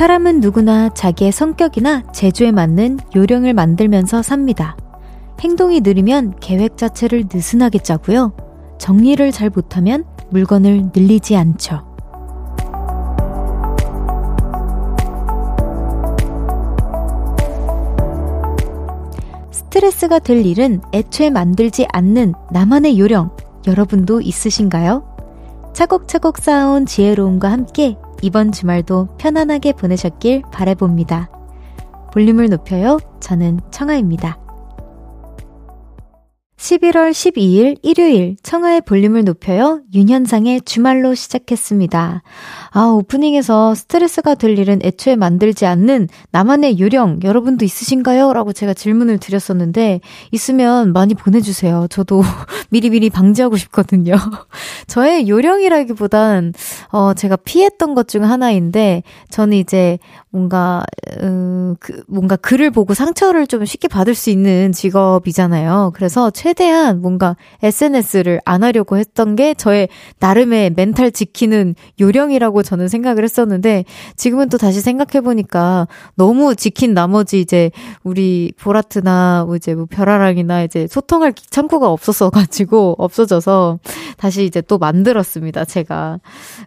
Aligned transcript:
사람은 0.00 0.40
누구나 0.40 0.88
자기의 0.88 1.30
성격이나 1.30 2.04
재주에 2.10 2.52
맞는 2.52 3.00
요령을 3.14 3.52
만들면서 3.52 4.22
삽니다. 4.22 4.74
행동이 5.40 5.82
느리면 5.82 6.36
계획 6.40 6.78
자체를 6.78 7.24
느슨하게 7.30 7.80
짜고요. 7.80 8.32
정리를 8.78 9.30
잘 9.30 9.50
못하면 9.50 10.06
물건을 10.30 10.92
늘리지 10.96 11.36
않죠. 11.36 11.82
스트레스가 19.50 20.18
될 20.18 20.46
일은 20.46 20.80
애초에 20.94 21.28
만들지 21.28 21.86
않는 21.92 22.32
나만의 22.50 22.98
요령, 22.98 23.32
여러분도 23.66 24.22
있으신가요? 24.22 25.09
차곡차곡 25.72 26.38
쌓아온 26.38 26.86
지혜로움과 26.86 27.50
함께 27.50 27.96
이번 28.22 28.52
주말도 28.52 29.16
편안하게 29.18 29.72
보내셨길 29.72 30.42
바래봅니다. 30.52 31.30
볼륨을 32.12 32.48
높여요. 32.48 32.98
저는 33.20 33.60
청아입니다. 33.70 34.38
11월 36.56 37.10
12일 37.10 37.78
일요일 37.82 38.36
청하의 38.42 38.82
볼륨을 38.82 39.24
높여요. 39.24 39.80
윤현상의 39.94 40.62
주말로 40.62 41.14
시작했습니다. 41.14 42.22
아, 42.72 42.82
오프닝에서 42.86 43.74
스트레스가 43.74 44.34
될 44.34 44.58
일은 44.58 44.80
애초에 44.82 45.16
만들지 45.16 45.64
않는 45.66 46.08
나만의 46.30 46.78
요령 46.78 47.20
여러분도 47.24 47.64
있으신가요? 47.64 48.32
라고 48.32 48.52
제가 48.52 48.74
질문을 48.74 49.18
드렸었는데 49.18 50.00
있으면 50.30 50.92
많이 50.92 51.14
보내주세요. 51.14 51.86
저도 51.90 52.22
미리미리 52.70 53.08
방지하고 53.10 53.56
싶거든요. 53.56 54.14
저의 54.86 55.28
요령이라기보단 55.28 56.52
어, 56.92 57.14
제가 57.14 57.36
피했던 57.36 57.94
것 57.94 58.10
중 58.10 58.24
하나인데 58.24 59.04
저는 59.30 59.56
이제 59.56 59.98
뭔가 60.30 60.82
음, 61.22 61.76
그, 61.80 62.02
뭔가 62.08 62.34
글을 62.36 62.70
보고 62.70 62.92
상처를 62.94 63.46
좀 63.46 63.64
쉽게 63.64 63.88
받을 63.88 64.14
수 64.14 64.30
있는 64.30 64.72
직업이잖아요. 64.72 65.92
그래서 65.94 66.30
최대한 66.30 67.00
뭔가 67.00 67.36
SNS를 67.62 68.40
안 68.44 68.64
하려고 68.64 68.96
했던 68.98 69.36
게 69.36 69.54
저의 69.54 69.88
나름의 70.18 70.72
멘탈 70.76 71.12
지키는 71.12 71.76
요령이라고 72.00 72.59
저는 72.62 72.88
생각을 72.88 73.24
했었는데 73.24 73.84
지금은 74.16 74.48
또 74.48 74.58
다시 74.58 74.80
생각해 74.80 75.20
보니까 75.22 75.88
너무 76.14 76.54
지킨 76.54 76.94
나머지 76.94 77.40
이제 77.40 77.70
우리 78.02 78.52
보라트나 78.58 79.44
뭐 79.46 79.56
이제 79.56 79.74
뭐 79.74 79.86
별아랑이나 79.88 80.62
이제 80.62 80.86
소통할 80.86 81.32
창구가 81.32 81.90
없었어 81.90 82.30
가지고 82.30 82.94
없어져서 82.98 83.78
다시 84.16 84.44
이제 84.44 84.60
또 84.60 84.78
만들었습니다. 84.78 85.64
제가. 85.64 86.20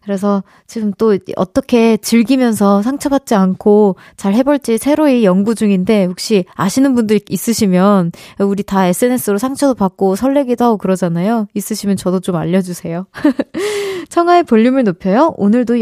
그래서 0.03 0.44
지금 0.67 0.91
또 0.97 1.17
어떻게 1.36 1.97
즐기면서 1.97 2.81
상처받지 2.81 3.36
않고 3.36 3.95
잘 4.17 4.33
해볼지 4.33 4.77
새로이 4.77 5.23
연구 5.25 5.55
중인데 5.55 6.05
혹시 6.05 6.45
아시는 6.55 6.95
분들 6.95 7.19
있으시면 7.30 8.11
우리 8.39 8.64
다 8.64 8.86
SNS로 8.88 9.38
상처도 9.38 9.75
받고 9.75 10.16
설레기도 10.16 10.66
하고 10.66 10.77
그러잖아요. 10.77 11.47
있으시면 11.53 11.97
저도 11.97 12.19
좀 12.19 12.36
알려주세요. 12.36 13.05
청하의 14.09 14.44
볼륨을 14.44 14.83
높여요. 14.83 15.33
오늘도 15.38 15.81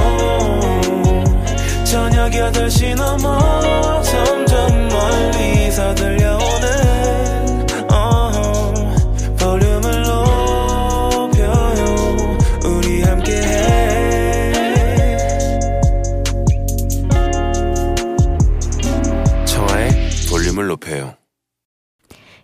저녁 2.31 2.53
8시 2.53 2.95
넘어 2.95 4.01
점점 4.01 4.87
멀리서 4.87 5.93
들려오는 5.95 6.41
볼륨을 20.29 20.67
높여요. 20.67 21.15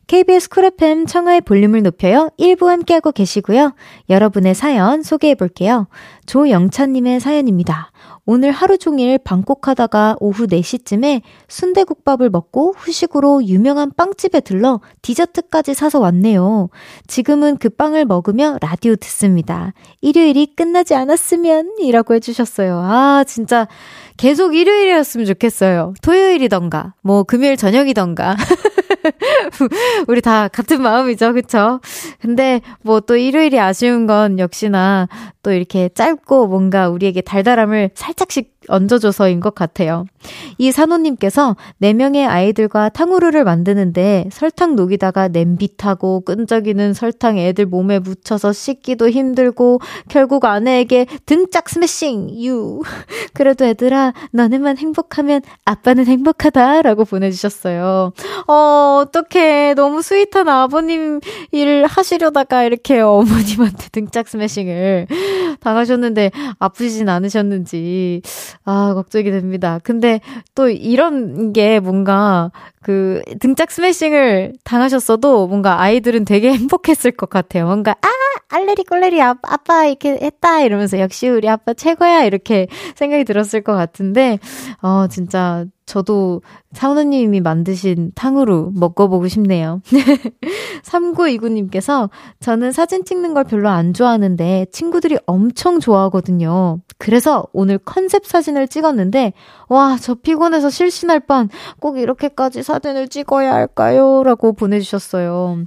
KBS 0.08 0.50
쿨 0.50 0.66
FM 0.66 1.06
청하의 1.06 1.42
볼륨을 1.42 1.84
높여요. 1.84 2.30
1부 2.40 2.68
함께하고 2.68 3.12
계시고요. 3.12 3.74
여러분의 4.10 4.56
사연 4.56 5.04
소개해 5.04 5.36
볼게요. 5.36 5.88
조영찬님의 6.26 7.20
사연입니다. 7.20 7.92
오늘 8.30 8.52
하루 8.52 8.78
종일 8.78 9.18
방콕하다가 9.18 10.18
오후 10.20 10.48
4시쯤에 10.48 11.22
순대국밥을 11.48 12.30
먹고 12.30 12.74
후식으로 12.78 13.46
유명한 13.46 13.90
빵집에 13.96 14.42
들러 14.42 14.82
디저트까지 15.02 15.74
사서 15.74 16.00
왔네요. 16.00 16.70
지금은 17.08 17.56
그 17.58 17.70
빵을 17.70 18.04
먹으며 18.04 18.58
라디오 18.60 18.98
듣습니다. 18.98 19.72
일요일이 20.02 20.54
끝나지 20.58 20.94
않았으면 20.94 21.78
이라고 21.80 22.16
해주셨어요. 22.16 22.78
아, 22.84 23.24
진짜 23.26 23.66
계속 24.18 24.56
일요일이었으면 24.56 25.26
좋겠어요. 25.26 25.94
토요일이던가, 26.02 26.96
뭐 27.02 27.24
금요일 27.24 27.56
저녁이던가. 27.56 28.36
우리 30.10 30.20
다 30.22 30.50
같은 30.50 30.82
마음이죠, 30.82 31.32
그쵸? 31.34 31.80
근데 32.20 32.60
뭐 32.82 33.00
또 33.00 33.16
일요일이 33.16 33.58
아쉬운 33.58 34.06
건 34.06 34.38
역시나 34.38 35.08
또 35.42 35.52
이렇게 35.54 35.88
짧고 35.88 36.48
뭔가 36.48 36.90
우리에게 36.90 37.22
달달함을 37.22 37.92
살짝 37.94 38.17
씩 38.26 38.57
얹어줘서인 38.68 39.40
것 39.40 39.56
같아요. 39.56 40.06
이 40.58 40.72
산호님께서 40.72 41.56
4명의 41.82 42.28
아이들과 42.28 42.90
탕후루를 42.90 43.44
만드는데 43.44 44.30
설탕 44.32 44.76
녹이다가 44.76 45.28
냄비 45.28 45.78
타고 45.78 46.22
끈적이는 46.22 46.94
설탕 46.94 47.38
애들 47.38 47.66
몸에 47.66 48.00
묻혀서 48.00 48.54
씻기도 48.54 49.10
힘들고 49.10 49.80
결국 50.10 50.46
아내에게 50.46 51.06
등짝 51.26 51.70
스매싱 51.70 52.44
유. 52.44 52.82
그래도 53.34 53.66
애들아 53.66 54.14
너네만 54.32 54.78
행복하면 54.78 55.42
아빠는 55.66 56.06
행복하다 56.06 56.82
라고 56.82 57.06
보내주셨어요. 57.06 58.14
어 58.48 59.04
어떡해 59.04 59.74
너무 59.76 60.02
sweet한 60.02 60.50
아버님 60.50 61.20
일 61.52 61.86
하시려다가 61.86 62.64
이렇게 62.64 63.00
어머님한테 63.00 63.90
등짝 63.92 64.28
스매싱을 64.28 65.08
당하셨는데 65.60 66.32
아프진 66.60 67.10
않으셨는지 67.10 68.22
아, 68.66 68.94
걱정이 68.94 69.32
됩니다. 69.32 69.80
근데 69.84 70.20
또 70.56 70.70
이런 70.70 71.54
게 71.54 71.80
뭔가 71.80 72.52
그 72.82 73.22
등짝 73.40 73.72
스매싱을 73.72 74.54
당하셨어도 74.64 75.48
뭔가 75.48 75.82
아이들은 75.82 76.26
되게 76.26 76.52
행복했을 76.54 77.12
것 77.12 77.30
같아요. 77.30 77.66
뭔가 77.66 77.92
아 78.02 78.08
알레리 78.50 78.84
꼴레리 78.84 79.22
아, 79.22 79.36
아빠 79.44 79.86
이렇게 79.86 80.18
했다 80.22 80.62
이러면서 80.62 81.00
역시 81.00 81.28
우리 81.28 81.50
아빠 81.50 81.74
최고야 81.74 82.24
이렇게 82.24 82.68
생각이 82.96 83.24
들었을 83.24 83.62
것 83.62 83.74
같은데 83.74 84.40
어 84.82 85.08
진짜 85.10 85.66
저도 85.88 86.44
사우나님이 86.74 87.42
만드신 87.42 88.12
탕후루 88.14 88.74
먹어보고 88.76 89.28
싶네요. 89.28 89.82
3929님께서 90.84 92.10
저는 92.40 92.72
사진 92.72 93.04
찍는 93.04 93.34
걸 93.34 93.44
별로 93.46 93.70
안 93.70 93.94
좋아하는데 93.94 94.68
친구들이 94.72 95.18
엄청 95.26 95.80
좋아하거든요. 95.80 96.80
그래서 97.00 97.46
오늘 97.54 97.80
컨셉 97.80 98.26
사진을 98.26 98.68
찍었는데 98.68 99.34
와, 99.70 99.98
저 100.00 100.14
피곤해서 100.14 100.70
실신할 100.70 101.22
뻔 101.22 101.50
꼭 101.80 101.98
이렇게까지 101.98 102.64
사진을 102.64 103.08
찍어야 103.08 103.54
할까요? 103.54 104.24
라고 104.24 104.54
보내주셨어요. 104.54 105.64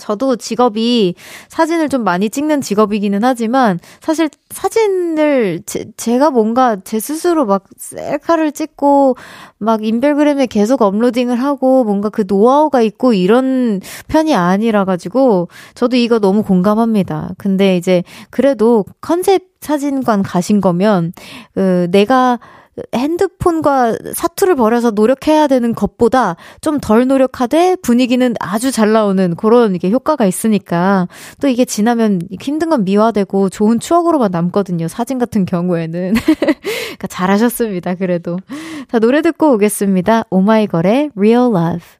저도 0.00 0.36
직업이 0.36 1.14
사진을 1.48 1.88
좀 1.88 2.02
많이 2.02 2.30
찍는 2.30 2.60
직업이기는 2.60 3.22
하지만 3.22 3.78
사실 4.00 4.28
사진을 4.50 5.62
제, 5.66 6.18
가 6.18 6.30
뭔가 6.30 6.76
제 6.82 6.98
스스로 6.98 7.46
막 7.46 7.64
셀카를 7.76 8.52
찍고 8.52 9.16
막 9.58 9.84
인별그램에 9.84 10.46
계속 10.46 10.82
업로딩을 10.82 11.36
하고 11.36 11.84
뭔가 11.84 12.08
그 12.08 12.24
노하우가 12.26 12.82
있고 12.82 13.12
이런 13.12 13.80
편이 14.08 14.34
아니라 14.34 14.84
가지고 14.84 15.48
저도 15.74 15.96
이거 15.96 16.18
너무 16.18 16.42
공감합니다. 16.42 17.34
근데 17.38 17.76
이제 17.76 18.02
그래도 18.30 18.84
컨셉 19.00 19.50
사진관 19.60 20.22
가신 20.22 20.60
거면 20.60 21.12
그 21.54 21.86
내가 21.90 22.38
핸드폰과 22.94 23.96
사투를 24.14 24.54
벌여서 24.56 24.92
노력해야 24.92 25.46
되는 25.48 25.74
것보다 25.74 26.36
좀 26.60 26.80
덜 26.80 27.06
노력하되 27.06 27.76
분위기는 27.82 28.34
아주 28.40 28.70
잘 28.70 28.92
나오는 28.92 29.34
그런 29.36 29.74
이게 29.74 29.90
효과가 29.90 30.24
있으니까 30.26 31.08
또 31.40 31.48
이게 31.48 31.64
지나면 31.64 32.20
힘든 32.40 32.70
건 32.70 32.84
미화되고 32.84 33.48
좋은 33.50 33.80
추억으로만 33.80 34.30
남거든요. 34.30 34.88
사진 34.88 35.18
같은 35.18 35.44
경우에는. 35.44 36.14
그러니까 36.24 37.06
잘하셨습니다. 37.08 37.94
그래도. 37.96 38.38
자, 38.90 38.98
노래 38.98 39.22
듣고 39.22 39.52
오겠습니다. 39.54 40.24
오마이걸의 40.30 41.10
Real 41.16 41.50
Love. 41.54 41.99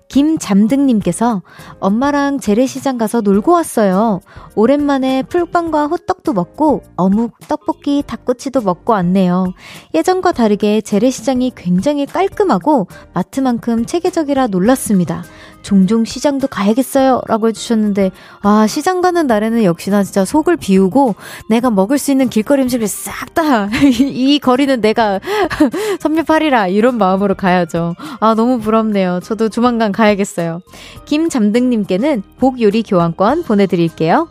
김잠등님께서 0.11 1.41
엄마랑 1.79 2.39
재래시장 2.39 2.97
가서 2.97 3.21
놀고 3.21 3.53
왔어요. 3.53 4.19
오랜만에 4.55 5.23
풀빵과 5.23 5.87
호떡도 5.87 6.33
먹고 6.33 6.83
어묵, 6.97 7.39
떡볶이, 7.47 8.03
닭꼬치도 8.05 8.61
먹고 8.61 8.91
왔네요. 8.91 9.53
예전과 9.93 10.33
다르게 10.33 10.81
재래시장이 10.81 11.53
굉장히 11.55 12.05
깔끔하고 12.05 12.87
마트만큼 13.13 13.85
체계적이라 13.85 14.47
놀랐습니다. 14.47 15.23
종종 15.61 16.05
시장도 16.05 16.47
가야겠어요. 16.47 17.21
라고 17.27 17.47
해주셨는데, 17.47 18.11
아, 18.41 18.67
시장 18.67 19.01
가는 19.01 19.27
날에는 19.27 19.63
역시나 19.63 20.03
진짜 20.03 20.25
속을 20.25 20.57
비우고 20.57 21.15
내가 21.49 21.69
먹을 21.69 21.97
수 21.97 22.11
있는 22.11 22.29
길거리 22.29 22.61
음식을 22.63 22.87
싹 22.87 23.33
다, 23.33 23.69
이 23.99 24.39
거리는 24.39 24.81
내가 24.81 25.19
섭렵하리라. 25.99 26.67
이런 26.67 26.97
마음으로 26.97 27.35
가야죠. 27.35 27.95
아, 28.19 28.35
너무 28.35 28.59
부럽네요. 28.59 29.19
저도 29.23 29.49
조만간 29.49 29.91
가야겠어요. 29.91 30.61
김잠등님께는 31.05 32.23
복요리 32.39 32.83
교환권 32.83 33.43
보내드릴게요. 33.43 34.27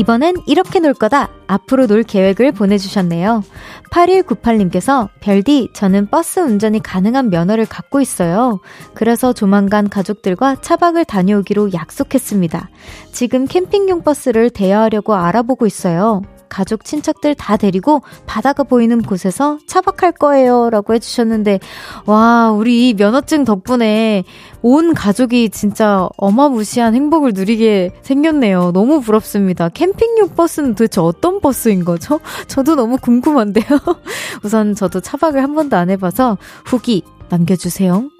이번엔 0.00 0.36
이렇게 0.46 0.80
놀 0.80 0.94
거다. 0.94 1.28
앞으로 1.46 1.86
놀 1.86 2.02
계획을 2.02 2.52
보내주셨네요. 2.52 3.44
8198님께서 3.90 5.10
별디, 5.20 5.72
저는 5.74 6.08
버스 6.08 6.40
운전이 6.40 6.82
가능한 6.82 7.28
면허를 7.28 7.66
갖고 7.66 8.00
있어요. 8.00 8.60
그래서 8.94 9.34
조만간 9.34 9.90
가족들과 9.90 10.56
차박을 10.62 11.04
다녀오기로 11.04 11.74
약속했습니다. 11.74 12.70
지금 13.12 13.46
캠핑용 13.46 14.02
버스를 14.02 14.48
대여하려고 14.48 15.14
알아보고 15.14 15.66
있어요. 15.66 16.22
가족, 16.50 16.84
친척들 16.84 17.34
다 17.34 17.56
데리고 17.56 18.02
바다가 18.26 18.64
보이는 18.64 19.00
곳에서 19.00 19.58
차박할 19.66 20.12
거예요. 20.12 20.68
라고 20.68 20.92
해주셨는데, 20.92 21.60
와, 22.04 22.50
우리 22.50 22.92
면허증 22.92 23.44
덕분에 23.44 24.24
온 24.60 24.92
가족이 24.92 25.48
진짜 25.48 26.08
어마무시한 26.18 26.94
행복을 26.94 27.32
누리게 27.32 27.92
생겼네요. 28.02 28.72
너무 28.72 29.00
부럽습니다. 29.00 29.70
캠핑용 29.70 30.34
버스는 30.36 30.74
도대체 30.74 31.00
어떤 31.00 31.40
버스인 31.40 31.84
거죠? 31.86 32.20
저도 32.48 32.74
너무 32.74 32.98
궁금한데요. 32.98 33.64
우선 34.44 34.74
저도 34.74 35.00
차박을 35.00 35.42
한 35.42 35.54
번도 35.54 35.76
안 35.76 35.88
해봐서 35.88 36.36
후기 36.66 37.02
남겨주세요. 37.30 38.10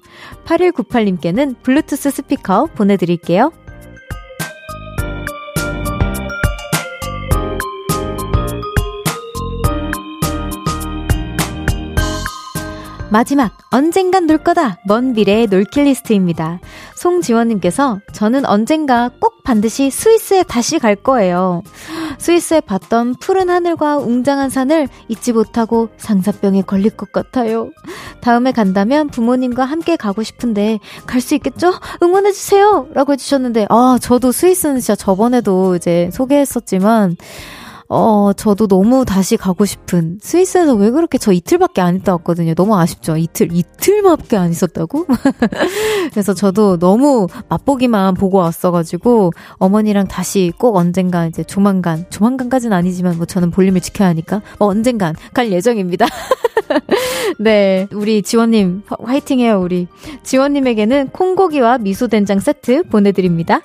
8198님께는 0.45 1.55
블루투스 1.61 2.09
스피커 2.09 2.67
보내드릴게요. 2.75 3.51
마지막 13.11 13.51
언젠간 13.71 14.25
놀 14.25 14.37
거다 14.37 14.79
먼 14.85 15.11
미래의 15.11 15.47
놀킬 15.47 15.83
리스트입니다. 15.83 16.59
송지원님께서 16.95 17.99
저는 18.13 18.45
언젠가 18.45 19.09
꼭 19.19 19.43
반드시 19.43 19.89
스위스에 19.89 20.43
다시 20.43 20.79
갈 20.79 20.95
거예요. 20.95 21.61
스위스에 22.17 22.61
봤던 22.61 23.15
푸른 23.19 23.49
하늘과 23.49 23.97
웅장한 23.97 24.49
산을 24.49 24.87
잊지 25.09 25.33
못하고 25.33 25.89
상사병에 25.97 26.61
걸릴 26.61 26.91
것 26.91 27.11
같아요. 27.11 27.69
다음에 28.21 28.53
간다면 28.53 29.09
부모님과 29.09 29.65
함께 29.65 29.97
가고 29.97 30.23
싶은데 30.23 30.79
갈 31.05 31.21
수 31.21 31.35
있겠죠? 31.35 31.73
응원해주세요! 32.01 32.87
라고 32.93 33.13
해주셨는데, 33.13 33.67
아, 33.69 33.97
저도 34.01 34.31
스위스는 34.31 34.79
진짜 34.79 34.95
저번에도 34.95 35.75
이제 35.75 36.09
소개했었지만, 36.13 37.15
어, 37.93 38.31
저도 38.31 38.67
너무 38.67 39.03
다시 39.03 39.35
가고 39.35 39.65
싶은 39.65 40.17
스위스에서 40.21 40.75
왜 40.75 40.91
그렇게 40.91 41.17
저 41.17 41.33
이틀밖에 41.33 41.81
안 41.81 41.97
있다 41.97 42.13
왔거든요. 42.13 42.53
너무 42.53 42.77
아쉽죠. 42.77 43.17
이틀 43.17 43.49
이틀밖에 43.51 44.37
안 44.37 44.49
있었다고? 44.49 45.07
그래서 46.11 46.33
저도 46.33 46.79
너무 46.79 47.27
맛보기만 47.49 48.13
보고 48.13 48.37
왔어가지고 48.37 49.33
어머니랑 49.55 50.07
다시 50.07 50.53
꼭 50.57 50.77
언젠가 50.77 51.25
이제 51.25 51.43
조만간 51.43 52.05
조만간까지는 52.09 52.75
아니지만 52.77 53.17
뭐 53.17 53.25
저는 53.25 53.51
볼륨을 53.51 53.81
지켜야 53.81 54.07
하니까 54.07 54.41
뭐 54.57 54.69
언젠간 54.69 55.15
갈 55.33 55.51
예정입니다. 55.51 56.05
네, 57.39 57.87
우리 57.91 58.21
지원님 58.21 58.83
화이팅 59.03 59.41
해요 59.41 59.59
우리 59.61 59.87
지원님에게는 60.23 61.09
콩고기와 61.09 61.79
미소된장 61.79 62.39
세트 62.39 62.83
보내드립니다. 62.83 63.59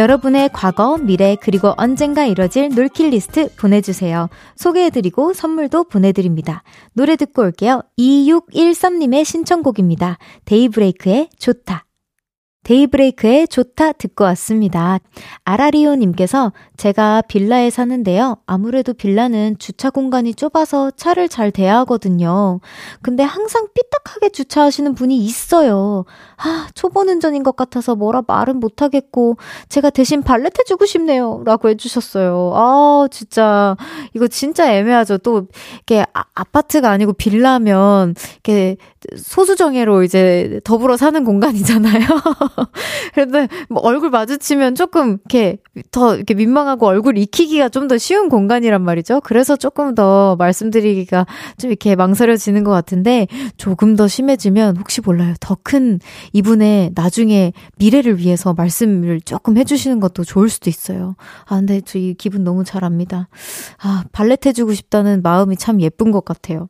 여러분의 0.00 0.48
과거, 0.54 0.96
미래, 0.96 1.36
그리고 1.38 1.74
언젠가 1.76 2.24
이뤄질 2.24 2.70
놀킬 2.74 3.10
리스트 3.10 3.54
보내주세요. 3.56 4.30
소개해드리고 4.56 5.34
선물도 5.34 5.84
보내드립니다. 5.84 6.62
노래 6.94 7.16
듣고 7.16 7.42
올게요. 7.42 7.82
2613님의 7.98 9.26
신청곡입니다. 9.26 10.16
데이브레이크의 10.46 11.28
좋다. 11.38 11.84
데이브레이크의 12.64 13.48
좋다 13.48 13.92
듣고 13.92 14.24
왔습니다. 14.24 15.00
아라리오님께서 15.44 16.54
제가 16.80 17.20
빌라에 17.28 17.68
사는데요. 17.68 18.38
아무래도 18.46 18.94
빌라는 18.94 19.56
주차 19.58 19.90
공간이 19.90 20.34
좁아서 20.34 20.90
차를 20.90 21.28
잘 21.28 21.50
대하거든요. 21.50 22.60
근데 23.02 23.22
항상 23.22 23.66
삐딱하게 23.74 24.30
주차하시는 24.30 24.94
분이 24.94 25.18
있어요. 25.18 26.06
아, 26.38 26.68
초보 26.74 27.00
운전인 27.00 27.42
것 27.42 27.54
같아서 27.54 27.96
뭐라 27.96 28.22
말은 28.26 28.60
못하겠고, 28.60 29.36
제가 29.68 29.90
대신 29.90 30.22
발렛 30.22 30.58
해주고 30.58 30.86
싶네요. 30.86 31.42
라고 31.44 31.68
해주셨어요. 31.68 32.52
아, 32.54 33.08
진짜, 33.10 33.76
이거 34.14 34.26
진짜 34.26 34.72
애매하죠. 34.72 35.18
또, 35.18 35.48
이게 35.82 36.06
아, 36.14 36.24
아파트가 36.32 36.88
아니고 36.88 37.12
빌라면, 37.12 38.14
이렇게 38.36 38.78
소수정예로 39.16 40.02
이제 40.02 40.60
더불어 40.64 40.96
사는 40.96 41.24
공간이잖아요. 41.24 42.06
그런데 43.14 43.48
뭐 43.68 43.82
얼굴 43.82 44.10
마주치면 44.10 44.74
조금 44.74 45.18
이렇게 45.24 45.58
더 45.90 46.14
이렇게 46.14 46.34
민망 46.34 46.68
하고 46.70 46.86
얼굴 46.86 47.18
익히기가 47.18 47.68
좀 47.68 47.88
더 47.90 47.98
쉬운 47.98 48.28
공간이란 48.28 48.82
말이죠. 48.82 49.20
그래서 49.22 49.56
조금 49.56 49.94
더 49.96 50.36
말씀드리기가 50.38 51.26
좀 51.58 51.70
이렇게 51.70 51.96
망설여지는 51.96 52.62
것 52.62 52.70
같은데 52.70 53.26
조금 53.56 53.96
더 53.96 54.06
심해지면 54.06 54.76
혹시 54.76 55.00
몰라요. 55.00 55.34
더 55.40 55.56
큰 55.62 55.98
이분의 56.32 56.92
나중에 56.94 57.52
미래를 57.78 58.18
위해서 58.18 58.54
말씀을 58.54 59.20
조금 59.22 59.56
해주시는 59.58 60.00
것도 60.00 60.24
좋을 60.24 60.48
수도 60.48 60.70
있어요. 60.70 61.16
아, 61.46 61.56
근데 61.56 61.80
저 61.80 61.98
이 61.98 62.14
기분 62.14 62.44
너무 62.44 62.64
잘 62.64 62.84
압니다. 62.84 63.28
아, 63.82 64.04
발렛 64.12 64.46
해주고 64.46 64.72
싶다는 64.74 65.20
마음이 65.22 65.56
참 65.56 65.80
예쁜 65.82 66.12
것 66.12 66.24
같아요. 66.24 66.68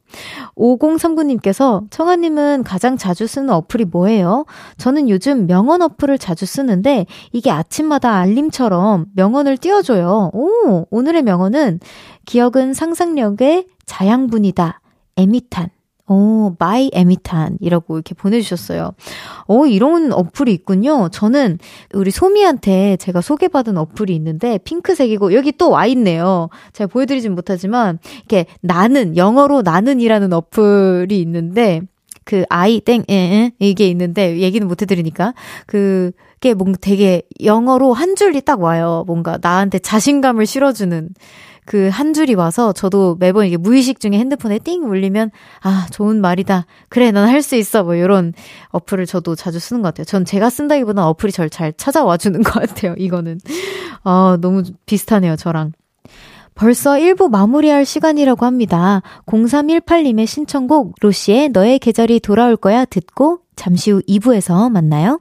5039님께서 0.57 1.85
청하님은 1.91 2.65
가장 2.65 2.97
자주 2.97 3.27
쓰는 3.27 3.51
어플이 3.51 3.87
뭐예요? 3.87 4.45
저는 4.77 5.09
요즘 5.09 5.47
명언 5.47 5.83
어플을 5.83 6.19
자주 6.19 6.47
쓰는데 6.47 7.07
이게 7.33 7.51
아침마다 7.51 8.15
알림처럼 8.17 9.07
명언을 9.15 9.57
띄워줘 9.59 9.90
요. 9.99 10.31
오, 10.33 10.87
오늘의 10.91 11.23
명언은 11.23 11.81
기억은 12.27 12.75
상상력의 12.75 13.67
자양분이다. 13.87 14.81
에이미 15.17 15.43
탄. 15.43 15.69
오, 16.13 16.57
마이 16.59 16.91
에이미 16.93 17.27
탄이라고 17.27 17.95
이렇게 17.95 18.15
보내주셨어요. 18.17 18.95
오, 19.47 19.67
이런 19.67 20.13
어플이 20.13 20.53
있군요. 20.53 21.09
저는 21.13 21.59
우리 21.95 22.11
소미한테 22.11 22.97
제가 22.97 23.21
소개받은 23.21 23.77
어플이 23.79 24.13
있는데, 24.17 24.59
핑크색이고, 24.59 25.35
여기 25.35 25.53
또 25.53 25.69
와 25.71 25.87
있네요. 25.87 26.49
제가 26.73 26.89
보여드리진 26.89 27.37
못하지만, 27.37 28.01
이렇게 28.17 28.47
나는, 28.61 29.17
영어로 29.17 29.63
나는이라는 29.63 30.33
어플이 30.33 31.21
있는데, 31.21 31.83
그 32.25 32.45
아이 32.49 32.81
땡, 32.81 33.05
에, 33.09 33.15
에, 33.15 33.53
이게 33.61 33.87
있는데, 33.89 34.41
얘기는 34.41 34.67
못 34.67 34.83
해드리니까, 34.83 35.35
그 35.67 36.11
게 36.41 36.55
뭔가 36.55 36.79
되게 36.81 37.23
영어로 37.45 37.93
한 37.93 38.17
줄이 38.17 38.41
딱 38.41 38.61
와요. 38.63 39.05
뭔가 39.07 39.39
나한테 39.41 39.79
자신감을 39.79 40.47
실어주는. 40.47 41.11
그 41.67 41.89
한 41.91 42.15
줄이 42.15 42.35
와서 42.35 42.73
저도 42.73 43.17
매번 43.21 43.47
이게 43.47 43.57
무의식 43.57 44.01
중에 44.01 44.13
핸드폰에 44.13 44.59
띵 44.59 44.83
울리면 44.85 45.31
아, 45.63 45.87
좋은 45.93 46.21
말이다. 46.21 46.67
그래, 46.89 47.13
난 47.13 47.29
할 47.29 47.43
수 47.43 47.55
있어. 47.55 47.85
뭐 47.85 47.95
이런 47.95 48.33
어플을 48.71 49.07
저도 49.07 49.37
자주 49.37 49.61
쓰는 49.61 49.83
것 49.83 49.89
같아요. 49.89 50.05
전 50.05 50.25
제가 50.25 50.51
쓴다기보다 50.51 51.07
어플이 51.09 51.31
절 51.33 51.49
잘 51.51 51.73
찾아와 51.77 52.17
주는 52.17 52.43
것 52.43 52.53
같아요. 52.55 52.95
이거는. 52.99 53.39
아, 54.03 54.37
너무 54.41 54.63
비슷하네요, 54.87 55.37
저랑. 55.37 55.73
벌써 56.57 56.93
1부 56.95 57.31
마무리할 57.31 57.85
시간이라고 57.85 58.45
합니다. 58.47 59.03
0318님의 59.27 60.27
신청곡 60.27 60.95
로시의 61.01 61.51
너의 61.51 61.79
계절이 61.79 62.21
돌아올 62.21 62.57
거야 62.57 62.85
듣고 62.85 63.41
잠시 63.57 63.91
후 63.93 64.03
2부에서 64.09 64.71
만나요. 64.71 65.21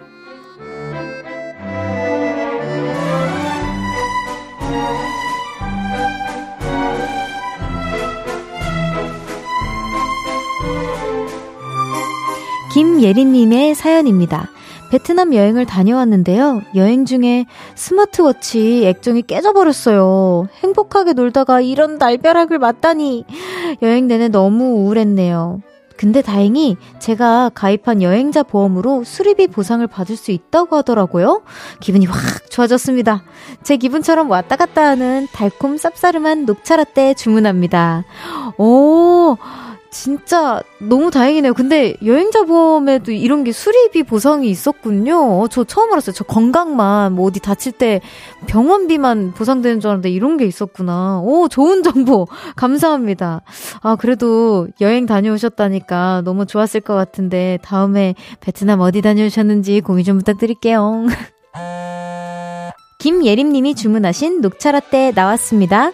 김예린님의 12.73 13.75
사연입니다. 13.75 14.49
베트남 14.91 15.33
여행을 15.33 15.65
다녀왔는데요. 15.65 16.61
여행 16.75 17.05
중에 17.05 17.45
스마트워치 17.75 18.85
액정이 18.85 19.23
깨져버렸어요. 19.23 20.47
행복하게 20.63 21.13
놀다가 21.13 21.61
이런 21.61 21.97
날벼락을 21.97 22.59
맞다니. 22.59 23.25
여행 23.81 24.07
내내 24.07 24.29
너무 24.29 24.65
우울했네요. 24.83 25.61
근데 25.97 26.21
다행히 26.21 26.77
제가 26.97 27.51
가입한 27.53 28.01
여행자 28.01 28.43
보험으로 28.43 29.03
수리비 29.03 29.47
보상을 29.47 29.85
받을 29.85 30.15
수 30.15 30.31
있다고 30.31 30.77
하더라고요. 30.77 31.43
기분이 31.79 32.05
확 32.07 32.49
좋아졌습니다. 32.49 33.23
제 33.63 33.77
기분처럼 33.77 34.29
왔다 34.29 34.55
갔다 34.55 34.81
하는 34.83 35.27
달콤 35.31 35.75
쌉싸름한 35.75 36.45
녹차라떼 36.45 37.13
주문합니다. 37.13 38.03
오, 38.57 39.37
진짜 39.91 40.63
너무 40.79 41.11
다행이네요. 41.11 41.53
근데 41.53 41.95
여행자 42.03 42.43
보험에도 42.45 43.11
이런 43.11 43.43
게 43.43 43.51
수리비 43.51 44.03
보상이 44.03 44.49
있었군요. 44.49 45.41
어, 45.41 45.47
저 45.49 45.65
처음 45.65 45.91
알았어요. 45.91 46.13
저 46.13 46.23
건강만 46.23 47.11
뭐 47.13 47.27
어디 47.27 47.41
다칠 47.41 47.73
때 47.73 47.99
병원비만 48.47 49.33
보상되는 49.33 49.81
줄 49.81 49.89
알았는데 49.89 50.09
이런 50.09 50.37
게 50.37 50.45
있었구나. 50.45 51.19
오, 51.21 51.49
좋은 51.49 51.83
정보 51.83 52.25
감사합니다. 52.55 53.41
아, 53.81 53.95
그래도 53.97 54.69
여행 54.79 55.05
다녀오셨다니까 55.05 56.21
너무 56.23 56.45
좋았을 56.45 56.79
것 56.79 56.95
같은데 56.95 57.59
다음에 57.61 58.15
베트남 58.39 58.79
어디 58.79 59.01
다녀오셨는지 59.01 59.81
공유 59.81 60.03
좀 60.03 60.17
부탁드릴게요. 60.17 61.05
김예림님이 62.97 63.75
주문하신 63.75 64.39
녹차라떼 64.39 65.11
나왔습니다. 65.13 65.91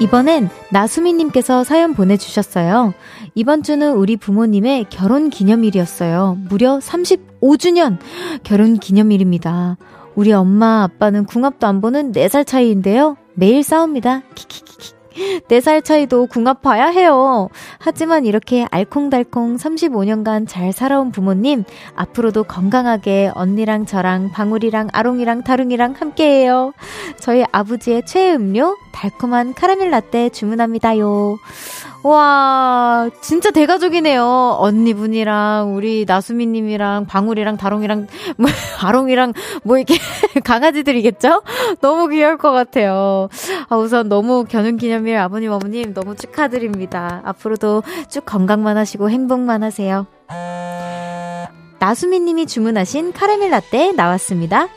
이번엔 0.00 0.48
나수미님께서 0.70 1.64
사연 1.64 1.92
보내주셨어요. 1.94 2.94
이번 3.34 3.62
주는 3.62 3.94
우리 3.94 4.16
부모님의 4.16 4.86
결혼 4.90 5.28
기념일이었어요. 5.28 6.38
무려 6.48 6.78
35주년 6.78 7.98
결혼 8.44 8.78
기념일입니다. 8.78 9.76
우리 10.14 10.32
엄마, 10.32 10.84
아빠는 10.84 11.24
궁합도 11.24 11.66
안 11.66 11.80
보는 11.80 12.12
4살 12.12 12.46
차이인데요. 12.46 13.16
매일 13.34 13.62
싸웁니다. 13.62 14.22
키키키키. 14.34 14.97
4살 15.48 15.84
차이도 15.84 16.26
궁합 16.26 16.62
봐야 16.62 16.86
해요. 16.86 17.48
하지만 17.78 18.26
이렇게 18.26 18.66
알콩달콩 18.70 19.56
35년간 19.56 20.46
잘 20.48 20.72
살아온 20.72 21.12
부모님, 21.12 21.64
앞으로도 21.94 22.44
건강하게 22.44 23.32
언니랑 23.34 23.86
저랑 23.86 24.30
방울이랑 24.32 24.88
아롱이랑 24.92 25.44
다룽이랑 25.44 25.94
함께해요. 25.98 26.72
저희 27.18 27.44
아버지의 27.52 28.06
최애 28.06 28.34
음료, 28.34 28.76
달콤한 28.92 29.54
카라멜 29.54 29.90
라떼 29.90 30.30
주문합니다요. 30.30 31.38
와, 32.08 33.10
진짜 33.20 33.50
대가족이네요. 33.50 34.56
언니분이랑, 34.58 35.74
우리 35.74 36.06
나수미님이랑, 36.06 37.04
방울이랑, 37.06 37.58
다롱이랑, 37.58 38.06
뭐, 38.38 38.48
아롱이랑, 38.82 39.34
뭐, 39.62 39.76
이렇게, 39.76 39.96
강아지들이겠죠? 40.42 41.42
너무 41.82 42.08
귀여울 42.08 42.38
것 42.38 42.52
같아요. 42.52 43.28
아, 43.68 43.76
우선 43.76 44.08
너무 44.08 44.44
견훈기념일 44.44 45.18
아버님, 45.18 45.52
어머님 45.52 45.92
너무 45.92 46.16
축하드립니다. 46.16 47.20
앞으로도 47.24 47.82
쭉 48.08 48.24
건강만 48.24 48.78
하시고 48.78 49.10
행복만 49.10 49.62
하세요. 49.62 50.06
나수미님이 51.78 52.46
주문하신 52.46 53.12
카라멜 53.12 53.50
라떼 53.50 53.92
나왔습니다. 53.92 54.68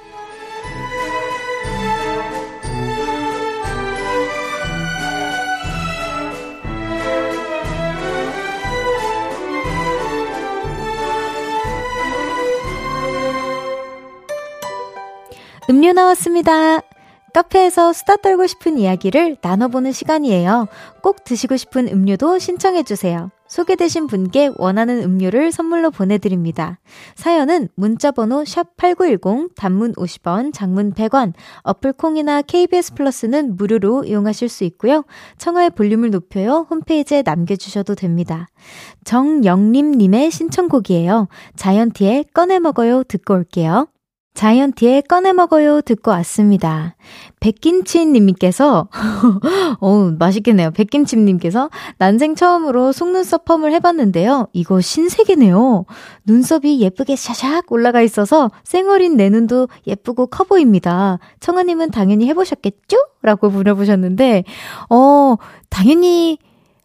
음료 15.70 15.94
나왔습니다. 15.94 16.82
카페에서 17.34 17.94
수다 17.94 18.18
떨고 18.18 18.46
싶은 18.46 18.78
이야기를 18.78 19.38
나눠보는 19.42 19.92
시간이에요. 19.94 20.68
꼭 21.02 21.24
드시고 21.24 21.56
싶은 21.56 21.88
음료도 21.88 22.40
신청해주세요. 22.40 23.32
소개되신 23.48 24.08
분께 24.08 24.50
원하는 24.56 25.04
음료를 25.04 25.52
선물로 25.52 25.92
보내드립니다. 25.92 26.80
사연은 27.16 27.68
문자번호 27.76 28.44
샵8910, 28.44 29.56
단문 29.56 29.94
50원, 29.94 30.54
장문 30.54 30.94
100원, 30.94 31.34
어플콩이나 31.64 32.44
KBS 32.44 32.94
플러스는 32.94 33.58
무료로 33.58 34.06
이용하실 34.06 34.50
수 34.50 34.64
있고요. 34.64 35.04
청하의 35.38 35.72
볼륨을 35.72 36.12
높여요. 36.12 36.66
홈페이지에 36.70 37.24
남겨주셔도 37.24 37.96
됩니다. 37.96 38.48
정영림님의 39.04 40.32
신청곡이에요. 40.32 41.28
자이언티의 41.56 42.26
꺼내 42.34 42.60
먹어요 42.60 43.04
듣고 43.04 43.34
올게요. 43.34 43.88
자이언티의 44.34 45.04
꺼내 45.04 45.34
먹어요 45.34 45.82
듣고 45.82 46.12
왔습니다. 46.12 46.96
백김치님께서, 47.42 48.88
어우, 49.82 50.16
맛있겠네요. 50.18 50.72
백김치님께서 50.72 51.70
난생 51.98 52.36
처음으로 52.36 52.92
속눈썹 52.94 53.46
펌을 53.46 53.74
해봤는데요. 53.74 54.48
이거 54.54 54.80
신세계네요. 54.80 55.86
눈썹이 56.26 56.80
예쁘게 56.82 57.16
샤샥 57.16 57.66
올라가 57.72 58.02
있어서 58.02 58.50
쌩얼인 58.64 59.18
내 59.18 59.30
눈도 59.30 59.68
예쁘고 59.86 60.28
커 60.28 60.46
보입니다. 60.46 61.20
청아님은 61.42 61.92
당연히 61.92 62.28
해보셨겠죠? 62.28 62.98
라고 63.22 63.50
물어보셨는데, 63.50 64.46
어, 64.90 65.36
당연히 65.70 66.38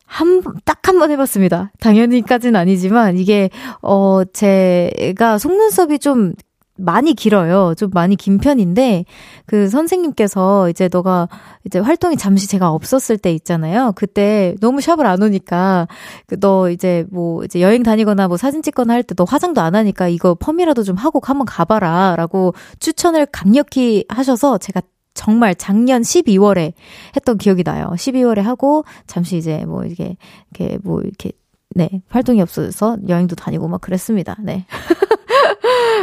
한, 0.05 0.43
딱 0.65 0.77
한 0.89 0.99
번 1.01 1.11
해봤습니다. 1.11 1.73
당연히까지는 1.81 2.55
아니지만, 2.59 3.19
이게, 3.19 3.51
어, 3.83 4.23
제가 4.33 5.39
속눈썹이 5.39 5.99
좀 5.99 6.33
많이 6.77 7.15
길어요. 7.15 7.75
좀 7.77 7.91
많이 7.93 8.17
긴 8.17 8.39
편인데, 8.39 9.05
그 9.47 9.69
선생님께서 9.69 10.71
이제 10.71 10.89
너가 10.93 11.29
이제 11.65 11.79
활동이 11.79 12.17
잠시 12.17 12.49
제가 12.49 12.71
없었을 12.71 13.19
때 13.19 13.33
있잖아요. 13.33 13.93
그때 13.97 14.55
너무 14.61 14.81
샵을 14.81 15.07
안 15.07 15.23
오니까, 15.23 15.89
그 16.27 16.37
너 16.41 16.71
이제 16.71 17.05
뭐 17.11 17.43
이제 17.45 17.61
여행 17.61 17.83
다니거나 17.83 18.29
뭐 18.29 18.37
사진 18.37 18.63
찍거나 18.63 18.93
할 18.95 19.03
때 19.03 19.15
너 19.17 19.25
화장도 19.25 19.61
안 19.61 19.75
하니까 19.75 20.09
이거 20.09 20.35
펌이라도 20.35 20.83
좀 20.83 20.97
하고 20.97 21.21
한번 21.23 21.47
가봐라. 21.47 22.15
라고 22.17 22.55
추천을 22.81 23.27
강력히 23.27 24.05
하셔서 24.09 24.59
제가 24.59 24.83
정말 25.15 25.55
작년 25.55 26.03
12월에 26.03 26.75
했던 27.17 27.39
기억이 27.39 27.65
나요. 27.65 27.89
12월에 27.97 28.43
하고 28.43 28.85
잠시 29.07 29.39
이제 29.39 29.65
뭐 29.65 29.85
이게 29.85 30.17
이렇게 30.53 30.79
뭐 30.85 31.01
이렇게 31.01 31.33
네 31.75 32.03
활동이 32.11 32.41
없어서 32.43 32.99
여행도 33.09 33.35
다니고 33.37 33.67
막 33.69 33.81
그랬습니다. 33.81 34.37
네. 34.43 34.67